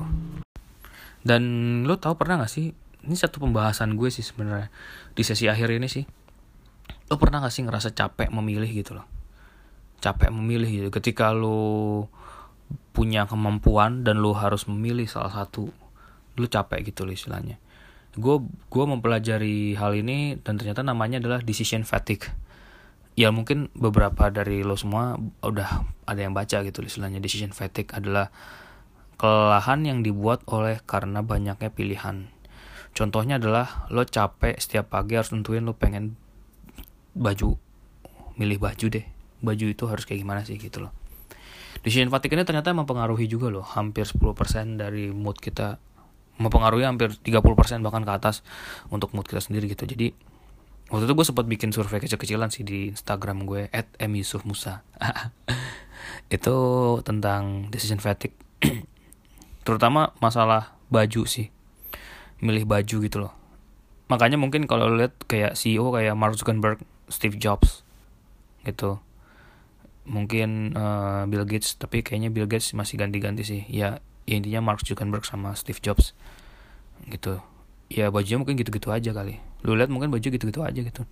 Dan 1.24 1.42
lo 1.88 1.96
tau 1.96 2.20
pernah 2.20 2.44
gak 2.44 2.52
sih 2.52 2.76
ini 3.08 3.16
satu 3.16 3.40
pembahasan 3.40 3.96
gue 3.96 4.12
sih 4.12 4.20
sebenarnya 4.20 4.68
di 5.16 5.22
sesi 5.24 5.48
akhir 5.48 5.72
ini 5.72 5.88
sih 5.88 6.04
lo 7.08 7.16
pernah 7.16 7.40
gak 7.40 7.52
sih 7.52 7.64
ngerasa 7.64 7.96
capek 7.96 8.28
memilih 8.28 8.68
gitu 8.68 8.96
loh? 8.96 9.06
Capek 9.98 10.28
memilih 10.30 10.68
gitu. 10.68 10.88
Ketika 10.92 11.32
lo 11.32 12.06
punya 12.92 13.24
kemampuan 13.24 14.04
dan 14.04 14.20
lo 14.20 14.36
harus 14.36 14.68
memilih 14.68 15.08
salah 15.08 15.32
satu 15.32 15.72
lo 16.38 16.46
capek 16.46 16.92
gitu 16.92 17.08
loh 17.08 17.16
istilahnya. 17.16 17.56
Gue 18.14 18.44
gue 18.70 18.84
mempelajari 18.84 19.74
hal 19.74 19.96
ini 19.96 20.38
dan 20.38 20.60
ternyata 20.60 20.84
namanya 20.84 21.18
adalah 21.18 21.40
decision 21.42 21.82
fatigue. 21.82 22.30
Ya 23.18 23.34
mungkin 23.34 23.66
beberapa 23.74 24.30
dari 24.30 24.62
lo 24.62 24.78
semua 24.78 25.18
udah 25.42 25.82
ada 26.06 26.20
yang 26.20 26.36
baca 26.36 26.62
gitu 26.62 26.84
istilahnya. 26.84 27.18
Decision 27.18 27.50
fatigue 27.50 27.90
adalah 27.90 28.30
kelelahan 29.18 29.82
yang 29.82 29.98
dibuat 30.06 30.46
oleh 30.46 30.78
karena 30.86 31.26
banyaknya 31.26 31.74
pilihan. 31.74 32.30
Contohnya 32.94 33.42
adalah 33.42 33.90
lo 33.90 34.06
capek 34.06 34.58
setiap 34.58 34.94
pagi 34.94 35.18
harus 35.18 35.34
tentuin 35.34 35.66
lo 35.66 35.74
pengen 35.74 36.14
baju 37.18 37.59
milih 38.38 38.62
baju 38.62 38.87
deh. 38.87 39.04
Baju 39.42 39.66
itu 39.70 39.85
harus 39.90 40.07
kayak 40.07 40.22
gimana 40.22 40.46
sih 40.46 40.57
gitu 40.57 40.87
loh. 40.87 40.94
Decision 41.83 42.11
fatigue 42.11 42.35
ini 42.35 42.46
ternyata 42.46 42.74
mempengaruhi 42.74 43.31
juga 43.31 43.50
loh 43.50 43.66
hampir 43.66 44.07
10% 44.07 44.18
dari 44.78 45.11
mood 45.11 45.38
kita. 45.38 45.78
Mempengaruhi 46.38 46.87
hampir 46.87 47.11
30% 47.18 47.83
bahkan 47.83 48.07
ke 48.07 48.12
atas 48.14 48.46
untuk 48.94 49.11
mood 49.14 49.26
kita 49.26 49.42
sendiri 49.42 49.66
gitu. 49.66 49.87
Jadi 49.87 50.14
waktu 50.90 51.04
itu 51.07 51.14
gue 51.18 51.26
sempat 51.26 51.46
bikin 51.50 51.74
survei 51.74 51.98
kecil-kecilan 51.98 52.50
sih 52.54 52.62
di 52.62 52.94
Instagram 52.94 53.42
gue 53.42 53.66
at 53.74 53.90
Musa. 54.46 54.87
Itu 56.35 56.57
tentang 57.02 57.70
decision 57.74 57.98
fatigue. 57.98 58.35
Terutama 59.66 60.14
masalah 60.22 60.78
baju 60.90 61.26
sih. 61.26 61.50
Milih 62.38 62.70
baju 62.70 62.96
gitu 63.02 63.18
loh. 63.18 63.35
Makanya 64.09 64.38
mungkin 64.38 64.64
kalau 64.70 64.94
lihat 64.94 65.18
kayak 65.26 65.59
CEO 65.59 65.90
kayak 65.90 66.14
Mark 66.16 66.38
Zuckerberg 66.38 66.81
Steve 67.08 67.36
Jobs 67.40 67.82
gitu. 68.64 69.00
Mungkin 70.08 70.72
uh, 70.72 71.28
Bill 71.28 71.44
Gates 71.44 71.76
tapi 71.76 72.00
kayaknya 72.00 72.32
Bill 72.32 72.48
Gates 72.48 72.72
masih 72.72 72.96
ganti-ganti 72.96 73.44
sih. 73.44 73.62
Ya, 73.68 74.00
ya 74.24 74.34
intinya 74.40 74.72
Mark 74.72 74.80
Zuckerberg 74.84 75.24
sama 75.24 75.52
Steve 75.56 75.80
Jobs 75.80 76.16
gitu. 77.08 77.40
Ya 77.88 78.12
bajunya 78.12 78.40
mungkin 78.40 78.56
gitu-gitu 78.56 78.92
aja 78.92 79.12
kali. 79.16 79.40
Lu 79.66 79.74
lihat 79.74 79.90
mungkin 79.90 80.12
baju 80.12 80.22
gitu-gitu 80.22 80.60
aja 80.62 80.80
gitu. 80.80 81.02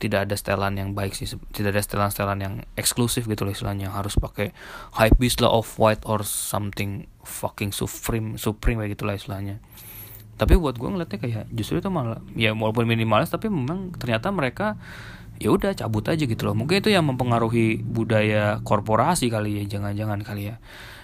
Tidak 0.00 0.26
ada 0.26 0.34
setelan 0.34 0.74
yang 0.74 0.96
baik 0.96 1.14
sih 1.14 1.30
tidak 1.54 1.78
ada 1.78 1.82
setelan-setelan 1.84 2.38
yang 2.40 2.54
eksklusif 2.74 3.28
gitu 3.28 3.44
loh 3.44 3.52
istilahnya. 3.52 3.92
Harus 3.92 4.16
pakai 4.16 4.50
high 4.96 5.12
beast 5.14 5.38
lah 5.44 5.52
of 5.52 5.68
white 5.76 6.02
or 6.08 6.24
something 6.26 7.06
fucking 7.22 7.70
supreme 7.70 8.40
supreme 8.40 8.80
kayak 8.82 8.98
gitulah 8.98 9.14
istilahnya. 9.14 9.60
Tapi 10.34 10.58
buat 10.58 10.74
gue 10.74 10.88
ngeliatnya 10.90 11.18
kayak 11.22 11.44
justru 11.54 11.78
itu 11.78 11.86
malah 11.92 12.18
ya 12.34 12.50
walaupun 12.50 12.90
minimalis 12.90 13.30
tapi 13.30 13.46
memang 13.46 13.94
ternyata 13.94 14.34
mereka 14.34 14.74
ya 15.38 15.50
udah 15.50 15.74
cabut 15.74 16.06
aja 16.06 16.24
gitu 16.24 16.42
loh. 16.46 16.54
Mungkin 16.54 16.82
itu 16.82 16.90
yang 16.90 17.06
mempengaruhi 17.06 17.82
budaya 17.82 18.62
korporasi 18.62 19.28
kali 19.30 19.62
ya 19.62 19.78
jangan-jangan 19.78 20.20
kali 20.22 20.54
ya. 20.54 20.56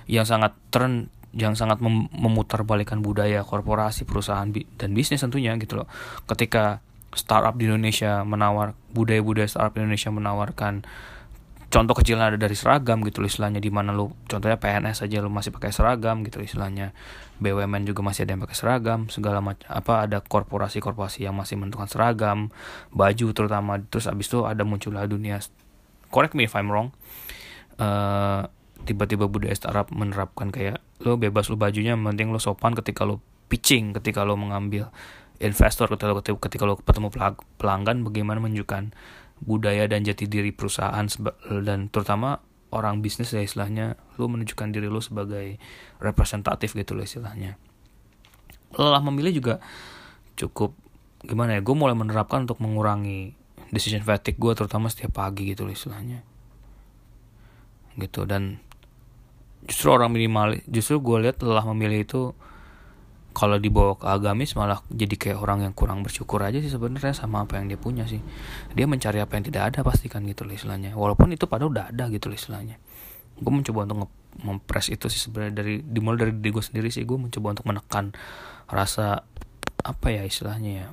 Yang 0.07 0.27
sangat 0.37 0.53
trend 0.71 1.11
yang 1.31 1.55
sangat 1.55 1.79
mem 1.79 2.11
memutarbalikan 2.11 3.03
budaya 3.07 3.47
korporasi 3.47 4.03
perusahaan 4.03 4.51
bi 4.51 4.67
dan 4.75 4.95
bisnis 4.95 5.23
tentunya 5.23 5.55
gitu 5.59 5.83
loh. 5.83 5.89
Ketika 6.27 6.83
startup 7.15 7.59
di 7.59 7.67
Indonesia 7.71 8.23
menawar 8.27 8.75
budaya-budaya 8.95 9.47
startup 9.47 9.79
di 9.79 9.83
Indonesia 9.87 10.11
menawarkan 10.11 10.87
contoh 11.71 11.95
kecilnya 11.95 12.35
ada 12.35 12.39
dari 12.39 12.59
seragam 12.59 13.01
gitu 13.07 13.23
istilahnya 13.23 13.63
di 13.63 13.71
mana 13.71 13.95
lu 13.95 14.11
contohnya 14.27 14.59
PNS 14.59 15.07
aja 15.07 15.23
lu 15.23 15.31
masih 15.31 15.55
pakai 15.55 15.71
seragam 15.71 16.27
gitu 16.27 16.43
istilahnya. 16.43 16.93
BUMN 17.41 17.89
juga 17.89 18.05
masih 18.05 18.29
ada 18.29 18.37
yang 18.37 18.43
pakai 18.45 18.59
seragam 18.59 19.09
segala 19.09 19.41
macam 19.41 19.65
apa 19.71 20.05
ada 20.05 20.21
korporasi-korporasi 20.21 21.25
yang 21.25 21.33
masih 21.33 21.57
menentukan 21.57 21.89
seragam 21.89 22.53
baju 22.93 23.27
terutama. 23.33 23.81
Terus 23.89 24.11
abis 24.11 24.29
itu 24.29 24.45
ada 24.45 24.61
muncullah 24.67 25.09
dunia 25.09 25.41
correct 26.11 26.35
me 26.35 26.45
if 26.45 26.53
I'm 26.59 26.69
wrong 26.69 26.93
uh, 27.79 28.51
tiba-tiba 28.85 29.31
budaya 29.31 29.55
startup 29.55 29.89
menerapkan 29.95 30.51
kayak 30.51 30.83
lo 31.01 31.17
bebas 31.17 31.49
lo 31.49 31.57
bajunya 31.57 31.95
penting 31.97 32.35
lo 32.35 32.43
sopan 32.43 32.75
ketika 32.77 33.07
lo 33.07 33.23
pitching 33.49 33.97
ketika 33.97 34.27
lo 34.27 34.37
mengambil 34.37 34.91
investor 35.41 35.89
ketika 35.89 36.11
lo 36.13 36.21
ketika 36.21 36.65
lo 36.67 36.75
ketemu 36.77 37.09
pelanggan 37.57 38.05
bagaimana 38.05 38.43
menunjukkan 38.43 38.93
budaya 39.41 39.89
dan 39.89 40.05
jati 40.05 40.29
diri 40.29 40.53
perusahaan 40.53 41.05
dan 41.65 41.89
terutama 41.89 42.41
orang 42.71 43.03
bisnis 43.03 43.35
ya 43.35 43.43
istilahnya 43.43 43.99
lu 44.21 44.31
menunjukkan 44.31 44.71
diri 44.71 44.87
lu 44.87 45.03
sebagai 45.03 45.59
representatif 45.99 46.77
gitu 46.77 46.95
loh 46.95 47.05
istilahnya. 47.05 47.59
Lelah 48.77 49.03
memilih 49.03 49.43
juga 49.43 49.55
cukup 50.39 50.77
gimana 51.21 51.59
ya 51.59 51.61
gue 51.61 51.77
mulai 51.77 51.93
menerapkan 51.93 52.49
untuk 52.49 52.63
mengurangi 52.63 53.37
decision 53.75 54.01
fatigue 54.07 54.41
gue 54.41 54.53
terutama 54.57 54.89
setiap 54.89 55.19
pagi 55.19 55.51
gitu 55.51 55.67
loh 55.67 55.75
istilahnya. 55.75 56.23
Gitu 57.99 58.23
dan 58.25 58.63
justru 59.67 59.93
orang 59.93 60.15
minimal 60.15 60.63
justru 60.71 61.03
gue 61.03 61.17
lihat 61.29 61.43
lelah 61.43 61.67
memilih 61.75 62.07
itu 62.07 62.23
kalau 63.31 63.63
dibawa 63.63 63.95
ke 63.95 64.07
agamis 64.11 64.59
malah 64.59 64.83
jadi 64.91 65.15
kayak 65.15 65.39
orang 65.39 65.63
yang 65.63 65.75
kurang 65.75 66.03
bersyukur 66.03 66.43
aja 66.43 66.59
sih 66.59 66.67
sebenarnya 66.67 67.15
sama 67.15 67.47
apa 67.47 67.63
yang 67.63 67.71
dia 67.71 67.79
punya 67.79 68.03
sih. 68.05 68.19
Dia 68.75 68.91
mencari 68.91 69.23
apa 69.23 69.39
yang 69.39 69.45
tidak 69.47 69.63
ada 69.71 69.87
pasti 69.87 70.11
kan 70.11 70.27
gitu 70.27 70.43
loh 70.43 70.55
istilahnya. 70.55 70.99
Walaupun 70.99 71.31
itu 71.31 71.47
pada 71.47 71.65
udah 71.71 71.95
ada 71.95 72.11
gitu 72.11 72.27
loh 72.27 72.37
istilahnya. 72.37 72.83
Gue 73.39 73.53
mencoba 73.55 73.87
untuk 73.87 74.11
mempres 74.43 74.91
itu 74.91 75.07
sih 75.07 75.23
sebenarnya 75.23 75.55
dari 75.63 75.75
dimulai 75.83 76.27
dari 76.27 76.33
diri 76.35 76.51
gue 76.51 76.65
sendiri 76.65 76.89
sih. 76.91 77.07
Gue 77.07 77.23
mencoba 77.23 77.55
untuk 77.55 77.67
menekan 77.71 78.11
rasa 78.67 79.23
apa 79.81 80.07
ya 80.13 80.27
istilahnya 80.27 80.71
ya 80.75 80.89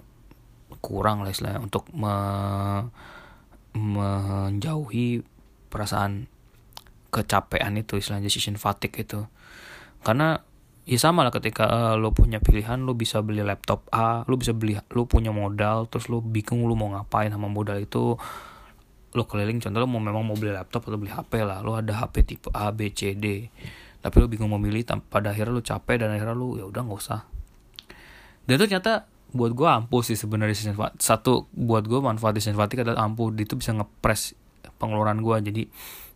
kurang 0.80 1.26
lah 1.26 1.34
istilahnya 1.34 1.60
untuk 1.60 1.89
me, 1.91 2.13
menjauhi 3.73 5.26
perasaan 5.73 6.30
kecapean 7.10 7.82
itu 7.82 7.97
istilahnya 7.97 8.30
decision 8.30 8.62
fatigue 8.62 9.04
itu. 9.04 9.26
Karena 10.06 10.38
ya 10.88 10.95
sama 10.95 11.28
lah 11.28 11.36
ketika 11.36 11.67
uh, 11.67 11.95
lo 12.00 12.15
punya 12.15 12.39
pilihan 12.39 12.80
lo 12.88 12.95
bisa 12.95 13.19
beli 13.19 13.43
laptop 13.43 13.84
A 13.91 14.23
lo 14.23 14.39
bisa 14.39 14.56
beli 14.56 14.80
lo 14.95 15.04
punya 15.04 15.36
modal 15.36 15.91
terus 15.91 16.08
lo 16.08 16.23
bingung 16.23 16.63
lo 16.63 16.80
mau 16.80 16.95
ngapain 16.95 17.28
sama 17.28 17.52
modal 17.52 17.84
itu 17.84 18.15
lo 19.12 19.23
keliling 19.28 19.60
contoh 19.60 19.84
lo 19.84 19.88
mau 19.88 20.00
memang 20.00 20.23
mau 20.23 20.39
beli 20.39 20.56
laptop 20.56 20.88
atau 20.88 20.95
beli 20.95 21.12
HP 21.12 21.43
lah 21.43 21.60
lo 21.60 21.76
ada 21.76 21.91
HP 21.91 22.15
tipe 22.23 22.47
A 22.56 22.71
B 22.71 22.95
C 22.95 23.17
D. 23.17 23.52
Tapi 23.97 24.15
lo 24.21 24.30
bingung 24.30 24.47
mau 24.47 24.62
milih 24.62 24.86
pada 25.10 25.34
akhirnya 25.34 25.58
lo 25.58 25.63
capek 25.65 26.06
dan 26.06 26.13
akhirnya 26.13 26.38
lo 26.38 26.56
ya 26.56 26.69
udah 26.69 26.82
nggak 26.86 27.00
usah. 27.02 27.26
Dan 28.47 28.62
itu 28.62 28.69
ternyata 28.69 29.10
buat 29.34 29.52
gue 29.52 29.67
ampuh 29.67 30.06
sih 30.06 30.15
sebenarnya 30.15 30.56
satu 31.04 31.52
buat 31.52 31.84
gue 31.84 32.00
manfaat 32.00 32.39
fatigue 32.39 32.88
adalah 32.88 33.04
ampuh 33.04 33.36
itu 33.36 33.60
bisa 33.60 33.76
ngepres 33.76 34.39
pengeluaran 34.80 35.19
gue 35.19 35.52
jadi 35.52 35.63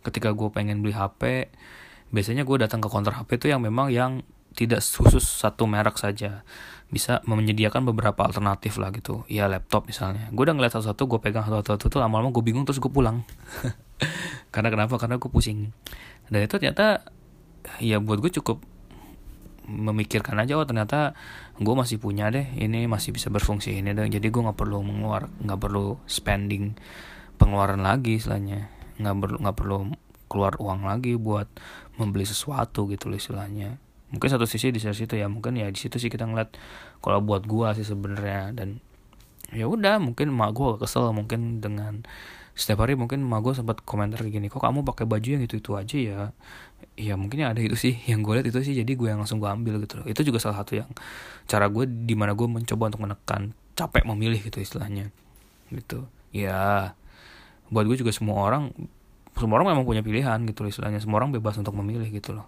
ketika 0.00 0.32
gue 0.32 0.48
pengen 0.48 0.80
beli 0.80 0.96
HP 0.96 1.52
biasanya 2.08 2.48
gue 2.48 2.56
datang 2.56 2.80
ke 2.80 2.88
counter 2.88 3.12
HP 3.12 3.36
itu 3.36 3.46
yang 3.52 3.60
memang 3.60 3.92
yang 3.92 4.24
tidak 4.52 4.80
khusus 4.84 5.24
satu 5.24 5.64
merek 5.64 5.96
saja. 5.96 6.44
Bisa 6.92 7.24
menyediakan 7.24 7.88
beberapa 7.88 8.20
alternatif 8.22 8.76
lah 8.76 8.92
gitu. 8.92 9.24
Ya 9.26 9.48
laptop 9.48 9.88
misalnya. 9.88 10.28
Gue 10.30 10.44
udah 10.44 10.54
ngeliat 10.56 10.76
satu-satu 10.76 11.08
gue 11.08 11.20
pegang 11.24 11.44
satu-satu 11.48 11.88
tuh 11.88 12.00
lama-lama 12.00 12.28
gue 12.30 12.44
bingung 12.44 12.68
terus 12.68 12.78
gue 12.78 12.92
pulang. 12.92 13.24
Karena 14.54 14.68
kenapa? 14.68 15.00
Karena 15.00 15.16
gue 15.16 15.30
pusing. 15.32 15.72
Dan 16.28 16.40
itu 16.44 16.60
ternyata 16.60 17.00
ya 17.80 17.96
buat 17.98 18.20
gue 18.20 18.32
cukup 18.42 18.60
memikirkan 19.62 20.34
aja 20.42 20.58
oh 20.58 20.66
ternyata 20.66 21.14
gue 21.62 21.70
masih 21.70 22.02
punya 22.02 22.26
deh 22.34 22.50
ini 22.58 22.90
masih 22.90 23.16
bisa 23.16 23.32
berfungsi 23.32 23.72
ini 23.80 23.96
deh. 23.96 24.04
Jadi 24.12 24.28
gue 24.28 24.42
nggak 24.44 24.58
perlu 24.60 24.84
mengeluar 24.84 25.32
nggak 25.40 25.60
perlu 25.60 25.96
spending 26.04 26.76
pengeluaran 27.40 27.80
lagi 27.80 28.20
istilahnya. 28.20 28.68
Nggak 29.00 29.16
perlu 29.16 29.36
nggak 29.40 29.56
perlu 29.56 29.78
keluar 30.28 30.56
uang 30.60 30.88
lagi 30.88 31.16
buat 31.16 31.48
membeli 31.96 32.24
sesuatu 32.24 32.88
gitu 32.88 33.12
loh 33.12 33.20
istilahnya 33.20 33.76
mungkin 34.12 34.28
satu 34.28 34.44
sisi 34.44 34.70
di 34.70 34.78
situ 34.78 35.16
ya 35.16 35.26
mungkin 35.26 35.56
ya 35.56 35.66
di 35.72 35.80
situ 35.80 35.96
sih 35.96 36.12
kita 36.12 36.28
ngeliat 36.28 36.54
kalau 37.00 37.24
buat 37.24 37.48
gua 37.48 37.72
sih 37.72 37.84
sebenarnya. 37.84 38.52
Dan 38.52 38.78
ya 39.50 39.66
udah 39.66 39.98
mungkin 39.98 40.30
mak 40.30 40.52
gua 40.52 40.76
kesel 40.76 41.10
mungkin 41.16 41.64
dengan 41.64 42.04
setiap 42.52 42.84
hari 42.84 43.00
mungkin 43.00 43.24
emak 43.24 43.40
gue 43.48 43.54
sempat 43.56 43.80
komentar 43.80 44.20
gini 44.28 44.52
kok 44.52 44.60
kamu 44.60 44.84
pakai 44.84 45.08
baju 45.08 45.24
yang 45.24 45.42
itu 45.44 45.56
itu 45.56 45.72
aja 45.72 45.96
ya? 45.96 46.20
Ya 47.00 47.16
mungkin 47.16 47.40
ada 47.48 47.56
itu 47.56 47.76
sih 47.80 47.96
yang 48.10 48.20
gue 48.20 48.36
lihat 48.36 48.46
itu 48.48 48.60
sih 48.60 48.76
jadi 48.76 48.92
gue 48.92 49.08
yang 49.08 49.24
langsung 49.24 49.40
gue 49.40 49.48
ambil 49.48 49.80
gitu 49.80 50.04
loh. 50.04 50.06
Itu 50.08 50.20
juga 50.20 50.36
salah 50.36 50.60
satu 50.60 50.76
yang 50.76 50.90
cara 51.48 51.66
gue 51.72 51.88
di 51.88 52.12
mana 52.12 52.36
gue 52.36 52.44
mencoba 52.44 52.92
untuk 52.92 53.08
menekan 53.08 53.56
capek 53.72 54.04
memilih 54.04 54.40
gitu 54.44 54.60
istilahnya. 54.60 55.08
Gitu. 55.72 56.04
Ya 56.36 56.92
buat 57.72 57.88
gue 57.88 57.96
juga 57.96 58.12
semua 58.12 58.44
orang 58.44 58.76
semua 59.32 59.56
orang 59.56 59.72
memang 59.72 59.88
punya 59.88 60.04
pilihan 60.04 60.44
gitu 60.44 60.68
loh 60.68 60.70
istilahnya. 60.70 61.00
Semua 61.00 61.24
orang 61.24 61.32
bebas 61.32 61.56
untuk 61.56 61.72
memilih 61.72 62.12
gitu 62.12 62.36
loh 62.36 62.46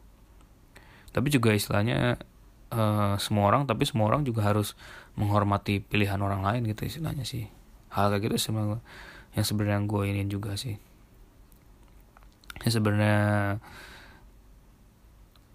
tapi 1.15 1.31
juga 1.31 1.55
istilahnya 1.55 2.19
uh, 2.75 3.15
semua 3.23 3.47
orang 3.47 3.71
tapi 3.71 3.87
semua 3.87 4.11
orang 4.11 4.27
juga 4.27 4.43
harus 4.43 4.75
menghormati 5.15 5.79
pilihan 5.79 6.19
orang 6.19 6.43
lain 6.43 6.67
gitu 6.67 6.91
istilahnya 6.91 7.23
sih. 7.23 7.47
Hal 7.95 8.11
kayak 8.11 8.35
gitu 8.35 8.51
semua 8.51 8.83
yang 9.39 9.47
sebenarnya 9.47 9.87
gue 9.87 10.03
ini 10.11 10.27
juga 10.27 10.59
sih. 10.59 10.75
Yang 12.67 12.83
sebenarnya 12.83 13.19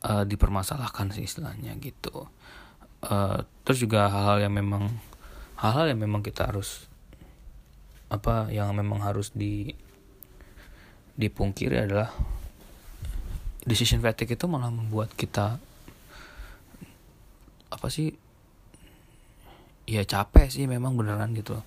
uh, 0.07 0.23
dipermasalahkan 0.23 1.11
sih 1.11 1.27
istilahnya 1.27 1.75
gitu. 1.83 2.31
Uh, 3.03 3.43
terus 3.67 3.83
juga 3.83 4.07
hal-hal 4.07 4.47
yang 4.47 4.55
memang 4.55 4.87
hal-hal 5.59 5.91
yang 5.91 5.99
memang 5.99 6.23
kita 6.23 6.47
harus 6.47 6.87
apa 8.07 8.47
yang 8.49 8.71
memang 8.73 9.03
harus 9.03 9.35
di 9.35 9.75
dipungkiri 11.19 11.83
adalah 11.83 12.15
decision 13.69 14.01
fatigue 14.01 14.33
itu 14.33 14.49
malah 14.49 14.73
membuat 14.73 15.13
kita 15.13 15.61
apa 17.69 17.87
sih 17.93 18.09
ya 19.85 20.01
capek 20.01 20.49
sih 20.49 20.65
memang 20.65 20.97
beneran 20.97 21.37
gitu. 21.37 21.61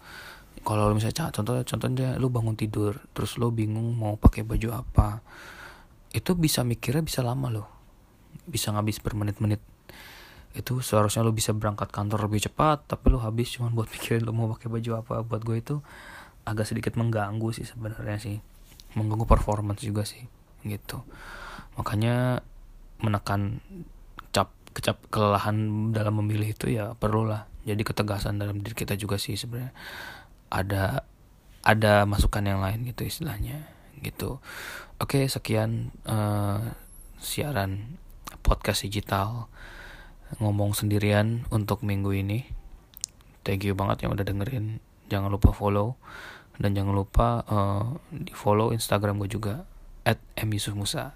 Kalau 0.62 0.90
misalnya 0.94 1.30
contoh 1.30 1.62
contohnya 1.62 2.18
lu 2.18 2.26
bangun 2.30 2.58
tidur 2.58 2.98
terus 3.14 3.38
lu 3.38 3.54
bingung 3.54 3.94
mau 3.94 4.18
pakai 4.18 4.42
baju 4.42 4.82
apa 4.82 5.22
itu 6.10 6.34
bisa 6.34 6.66
mikirnya 6.66 7.06
bisa 7.06 7.22
lama 7.22 7.48
loh. 7.50 7.68
Bisa 8.50 8.74
ngabis 8.74 8.98
bermenit-menit. 8.98 9.62
Itu 10.52 10.82
seharusnya 10.82 11.22
lu 11.22 11.32
bisa 11.32 11.54
berangkat 11.54 11.94
kantor 11.94 12.26
lebih 12.26 12.50
cepat 12.50 12.82
tapi 12.90 13.14
lu 13.14 13.22
habis 13.22 13.54
cuma 13.54 13.70
buat 13.70 13.86
mikirin 13.94 14.26
lu 14.26 14.34
mau 14.34 14.50
pakai 14.50 14.66
baju 14.66 14.90
apa. 14.98 15.14
Buat 15.22 15.42
gue 15.46 15.56
itu 15.62 15.76
agak 16.42 16.66
sedikit 16.66 16.98
mengganggu 16.98 17.54
sih 17.54 17.66
sebenarnya 17.66 18.18
sih. 18.18 18.36
Mengganggu 18.98 19.24
performance 19.24 19.86
juga 19.86 20.02
sih 20.02 20.26
gitu 20.62 21.02
makanya 21.74 22.44
menekan 23.02 23.64
cap 24.30 24.54
kecap 24.72 25.00
kelelahan 25.10 25.90
dalam 25.90 26.22
memilih 26.22 26.54
itu 26.54 26.72
ya 26.72 26.94
perlu 26.96 27.26
lah 27.26 27.52
jadi 27.62 27.82
ketegasan 27.86 28.42
dalam 28.42 28.58
diri 28.58 28.74
kita 28.74 28.98
juga 28.98 29.18
sih 29.18 29.38
sebenarnya. 29.38 29.70
Ada 30.50 31.06
ada 31.62 32.02
masukan 32.04 32.42
yang 32.42 32.58
lain 32.58 32.82
gitu 32.90 33.06
istilahnya 33.06 33.70
gitu. 34.02 34.42
Oke 34.98 35.30
sekian 35.30 35.94
uh, 36.06 36.74
siaran 37.22 37.98
podcast 38.42 38.82
digital. 38.82 39.46
Ngomong 40.42 40.74
sendirian 40.74 41.46
untuk 41.54 41.86
minggu 41.86 42.10
ini. 42.18 42.48
Thank 43.46 43.68
you 43.68 43.78
banget 43.78 44.06
yang 44.06 44.16
udah 44.16 44.26
dengerin. 44.26 44.82
Jangan 45.06 45.30
lupa 45.30 45.54
follow. 45.54 46.00
Dan 46.58 46.74
jangan 46.74 46.94
lupa 46.94 47.46
uh, 47.46 47.86
di 48.10 48.34
follow 48.34 48.74
Instagram 48.74 49.22
gue 49.22 49.30
juga 49.30 49.64
at 50.02 50.18
Musa. 50.74 51.14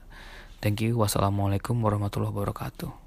Thank 0.60 0.82
you. 0.82 0.96
Wassalamualaikum 0.96 1.78
warahmatullahi 1.84 2.32
wabarakatuh. 2.32 3.05